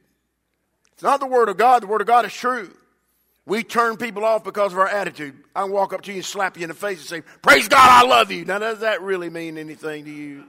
It's 0.94 1.04
not 1.04 1.20
the 1.20 1.28
Word 1.28 1.50
of 1.50 1.58
God, 1.58 1.84
the 1.84 1.88
Word 1.88 2.02
of 2.02 2.08
God 2.08 2.26
is 2.26 2.34
true. 2.34 2.74
We 3.52 3.66
turn 3.66 3.98
people 3.98 4.24
off 4.24 4.46
because 4.46 4.72
of 4.72 4.80
our 4.80 4.88
attitude. 4.88 5.36
I 5.54 5.64
can 5.64 5.74
walk 5.74 5.92
up 5.92 6.04
to 6.04 6.12
you 6.12 6.20
and 6.20 6.26
slap 6.26 6.56
you 6.56 6.64
in 6.64 6.70
the 6.70 6.74
face 6.74 7.00
and 7.00 7.08
say, 7.26 7.34
Praise 7.42 7.68
God, 7.68 8.06
I 8.06 8.08
love 8.08 8.32
you. 8.32 8.46
Now, 8.46 8.60
does 8.60 8.80
that 8.80 9.02
really 9.02 9.30
mean 9.30 9.58
anything 9.58 10.06
to 10.06 10.10
you? 10.10 10.46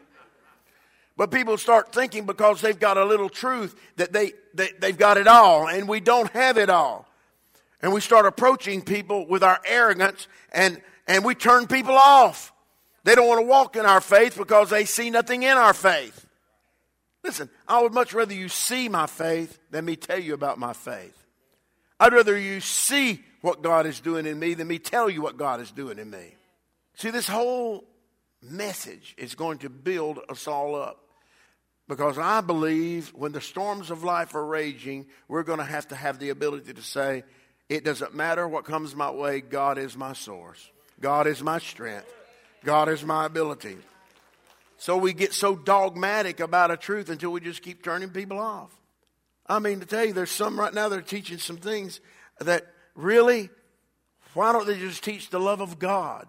But 1.17 1.33
people 1.33 1.59
start 1.59 1.93
thinking 1.93 2.27
because 2.27 2.61
they've 2.61 2.79
got 2.79 2.97
a 2.97 3.05
little 3.05 3.29
truth 3.29 3.75
that 3.97 4.13
they, 4.13 4.35
they, 4.55 4.69
they've 4.79 4.97
got 4.97 5.17
it 5.17 5.27
all, 5.27 5.67
and 5.67 5.89
we 5.89 5.99
don't 5.99 6.31
have 6.31 6.57
it 6.57 6.71
all. 6.71 7.09
And 7.81 7.93
we 7.93 8.01
start 8.01 8.25
approaching 8.25 8.83
people 8.83 9.27
with 9.27 9.43
our 9.43 9.59
arrogance, 9.67 10.29
and, 10.53 10.81
and 11.09 11.25
we 11.25 11.35
turn 11.35 11.67
people 11.67 11.97
off. 11.97 12.53
They 13.03 13.17
don't 13.17 13.27
want 13.27 13.41
to 13.41 13.47
walk 13.47 13.75
in 13.75 13.85
our 13.85 14.01
faith 14.01 14.37
because 14.37 14.71
they 14.71 14.85
see 14.85 15.11
nothing 15.11 15.43
in 15.43 15.57
our 15.57 15.75
faith. 15.75 16.25
Listen, 17.25 17.51
I 17.67 17.83
would 17.83 17.95
much 17.95 18.15
rather 18.15 18.33
you 18.33 18.49
see 18.49 18.89
my 18.89 19.09
faith 19.09 19.59
than 19.73 19.87
me 19.87 19.97
tell 19.97 20.21
you 20.21 20.35
about 20.35 20.57
my 20.57 20.73
faith. 20.73 21.22
I'd 22.03 22.13
rather 22.13 22.37
you 22.37 22.59
see 22.59 23.23
what 23.43 23.63
God 23.63 23.87
is 23.87 24.01
doing 24.01 24.27
in 24.27 24.37
me 24.37 24.55
than 24.55 24.67
me 24.67 24.81
tell 24.81 25.09
you 25.09 25.23
what 25.23 25.37
God 25.37 25.61
is 25.61 25.71
doing 25.71 26.01
in 26.01 26.11
me. 26.11 26.35
See, 26.95 27.11
this 27.11 27.29
whole 27.29 27.85
message 28.43 29.15
is 29.17 29.37
going 29.37 29.59
to 29.59 29.71
build 29.71 30.19
us 30.29 30.49
all 30.49 30.75
up. 30.75 30.99
Because 31.87 32.19
I 32.19 32.41
believe 32.41 33.11
when 33.11 33.31
the 33.31 33.41
storms 33.41 33.93
of 33.93 34.03
life 34.03 34.35
are 34.35 34.45
raging, 34.45 35.07
we're 35.29 35.45
going 35.45 35.61
to 35.61 35.65
have 35.65 35.87
to 35.89 35.95
have 35.95 36.19
the 36.19 36.31
ability 36.31 36.75
to 36.75 36.83
say, 36.83 37.23
it 37.69 37.85
doesn't 37.85 38.17
matter 38.17 38.49
what 38.49 38.65
comes 38.65 38.97
my 38.97 39.13
way, 39.13 39.41
God 39.41 39.79
is 39.79 39.97
my 39.97 40.13
source. 40.13 40.73
God 41.01 41.29
is 41.29 41.41
my 41.41 41.61
strength. 41.61 42.13
God 42.65 42.89
is 42.89 43.05
my 43.05 43.27
ability. 43.27 43.77
So 44.77 44.97
we 44.97 45.13
get 45.13 45.35
so 45.35 45.55
dogmatic 45.55 46.41
about 46.41 46.73
a 46.73 46.77
truth 46.77 47.11
until 47.11 47.31
we 47.31 47.41
just 47.41 47.63
keep 47.63 47.85
turning 47.85 48.11
people 48.11 48.41
off. 48.41 48.73
I 49.47 49.59
mean, 49.59 49.81
to 49.81 49.87
tell 49.87 50.05
you, 50.05 50.13
there's 50.13 50.31
some 50.31 50.59
right 50.59 50.73
now 50.73 50.89
that 50.89 50.99
are 50.99 51.03
teaching 51.03 51.39
some 51.39 51.57
things 51.57 52.01
that 52.41 52.67
really, 52.95 53.51
why 54.35 54.53
don't 54.53 54.67
they 54.67 54.79
just 54.79 55.05
teach 55.05 55.31
the 55.31 55.41
love 55.41 55.61
of 55.61 55.79
God 55.79 56.27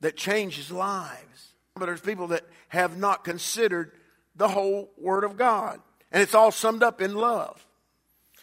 that 0.00 0.16
changes 0.16 0.70
lives? 0.70 1.48
But 1.74 1.86
there's 1.86 2.00
people 2.00 2.28
that 2.28 2.44
have 2.68 2.96
not 2.96 3.24
considered 3.24 3.92
the 4.36 4.48
whole 4.48 4.90
Word 4.96 5.24
of 5.24 5.36
God. 5.36 5.80
And 6.12 6.22
it's 6.22 6.34
all 6.34 6.52
summed 6.52 6.82
up 6.82 7.00
in 7.00 7.14
love. 7.14 7.64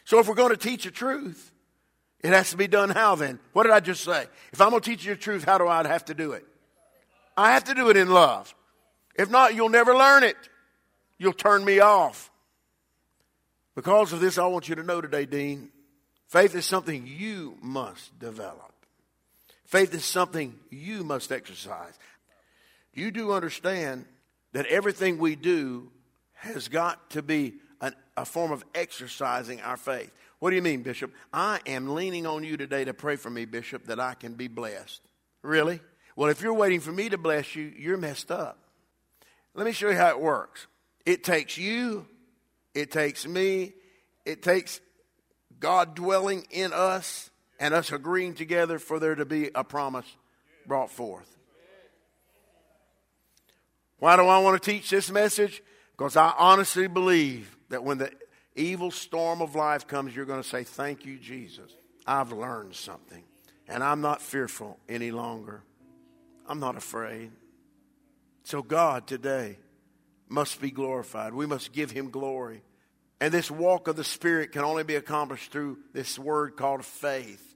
So 0.03 0.19
if 0.19 0.27
we're 0.27 0.35
going 0.35 0.49
to 0.51 0.57
teach 0.57 0.85
a 0.85 0.91
truth, 0.91 1.51
it 2.19 2.33
has 2.33 2.51
to 2.51 2.57
be 2.57 2.67
done 2.67 2.89
how 2.89 3.15
then? 3.15 3.39
What 3.53 3.63
did 3.63 3.71
I 3.71 3.79
just 3.79 4.03
say? 4.03 4.25
If 4.51 4.61
I'm 4.61 4.69
going 4.69 4.81
to 4.81 4.89
teach 4.89 5.05
you 5.05 5.13
the 5.13 5.19
truth, 5.19 5.43
how 5.43 5.57
do 5.57 5.67
I 5.67 5.87
have 5.87 6.05
to 6.05 6.13
do 6.13 6.33
it? 6.33 6.45
I 7.37 7.53
have 7.53 7.63
to 7.65 7.73
do 7.73 7.89
it 7.89 7.97
in 7.97 8.09
love. 8.09 8.53
If 9.15 9.29
not, 9.29 9.55
you'll 9.55 9.69
never 9.69 9.95
learn 9.95 10.23
it. 10.23 10.35
You'll 11.17 11.33
turn 11.33 11.63
me 11.63 11.79
off. 11.79 12.30
Because 13.75 14.13
of 14.13 14.19
this, 14.19 14.37
I 14.37 14.47
want 14.47 14.67
you 14.67 14.75
to 14.75 14.83
know 14.83 15.01
today, 15.01 15.25
Dean, 15.25 15.69
faith 16.27 16.55
is 16.55 16.65
something 16.65 17.07
you 17.07 17.57
must 17.61 18.17
develop. 18.19 18.73
Faith 19.65 19.93
is 19.93 20.03
something 20.03 20.59
you 20.69 21.03
must 21.03 21.31
exercise. 21.31 21.93
You 22.93 23.11
do 23.11 23.31
understand 23.31 24.05
that 24.51 24.65
everything 24.65 25.17
we 25.17 25.35
do 25.35 25.91
has 26.33 26.67
got 26.67 27.11
to 27.11 27.21
be 27.21 27.53
an, 27.79 27.95
a 28.17 28.25
form 28.25 28.51
of 28.51 28.65
exercising 28.75 29.61
our 29.61 29.77
faith. 29.77 30.11
What 30.39 30.49
do 30.49 30.57
you 30.57 30.61
mean, 30.61 30.81
Bishop? 30.81 31.13
I 31.31 31.59
am 31.65 31.93
leaning 31.93 32.25
on 32.25 32.43
you 32.43 32.57
today 32.57 32.83
to 32.83 32.93
pray 32.93 33.15
for 33.15 33.29
me, 33.29 33.45
Bishop, 33.45 33.85
that 33.85 33.99
I 33.99 34.15
can 34.15 34.33
be 34.33 34.47
blessed. 34.47 35.01
Really? 35.41 35.79
Well, 36.15 36.29
if 36.29 36.41
you're 36.41 36.53
waiting 36.53 36.81
for 36.81 36.91
me 36.91 37.09
to 37.09 37.17
bless 37.17 37.55
you, 37.55 37.71
you're 37.77 37.97
messed 37.97 38.31
up. 38.31 38.57
Let 39.53 39.65
me 39.65 39.71
show 39.71 39.89
you 39.89 39.95
how 39.95 40.09
it 40.09 40.19
works. 40.19 40.67
It 41.05 41.23
takes 41.23 41.57
you, 41.57 42.07
it 42.73 42.91
takes 42.91 43.27
me, 43.27 43.73
it 44.25 44.41
takes 44.41 44.79
God 45.59 45.95
dwelling 45.95 46.45
in 46.51 46.73
us 46.73 47.29
and 47.59 47.73
us 47.73 47.91
agreeing 47.91 48.33
together 48.33 48.79
for 48.79 48.99
there 48.99 49.15
to 49.15 49.25
be 49.25 49.51
a 49.53 49.63
promise 49.63 50.05
brought 50.65 50.89
forth. 50.91 51.37
Why 53.99 54.15
do 54.15 54.23
I 54.23 54.39
want 54.39 54.61
to 54.61 54.71
teach 54.71 54.89
this 54.89 55.11
message? 55.11 55.61
Because 55.91 56.17
I 56.17 56.33
honestly 56.37 56.87
believe 56.87 57.55
that 57.69 57.83
when 57.83 57.99
the 57.99 58.11
evil 58.55 58.89
storm 58.89 59.41
of 59.41 59.53
life 59.53 59.85
comes, 59.85 60.15
you're 60.15 60.25
going 60.25 60.41
to 60.41 60.47
say, 60.47 60.63
Thank 60.63 61.05
you, 61.05 61.19
Jesus. 61.19 61.71
I've 62.07 62.31
learned 62.31 62.73
something. 62.73 63.23
And 63.67 63.83
I'm 63.83 64.01
not 64.01 64.21
fearful 64.21 64.79
any 64.89 65.11
longer. 65.11 65.61
I'm 66.47 66.59
not 66.59 66.75
afraid. 66.75 67.31
So, 68.43 68.63
God 68.63 69.05
today 69.05 69.57
must 70.31 70.61
be 70.61 70.71
glorified. 70.71 71.33
We 71.33 71.45
must 71.45 71.73
give 71.73 71.91
Him 71.91 72.09
glory. 72.09 72.63
And 73.19 73.33
this 73.33 73.51
walk 73.51 73.87
of 73.87 73.95
the 73.95 74.03
Spirit 74.03 74.51
can 74.51 74.63
only 74.63 74.83
be 74.83 74.95
accomplished 74.95 75.51
through 75.51 75.77
this 75.93 76.17
word 76.17 76.55
called 76.57 76.83
faith. 76.83 77.55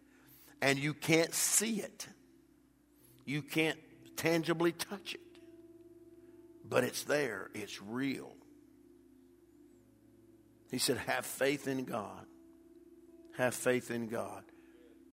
And 0.62 0.78
you 0.78 0.94
can't 0.94 1.34
see 1.34 1.82
it, 1.82 2.08
you 3.26 3.42
can't 3.42 3.80
tangibly 4.16 4.72
touch 4.72 5.16
it 5.16 5.22
but 6.68 6.84
it's 6.84 7.04
there, 7.04 7.50
it's 7.54 7.82
real. 7.82 8.32
He 10.72 10.78
said, 10.78 10.98
Have 10.98 11.26
faith 11.26 11.68
in 11.68 11.86
God. 11.86 12.26
Have 13.38 13.54
faith 13.54 13.92
in 13.92 14.08
God. 14.08 14.44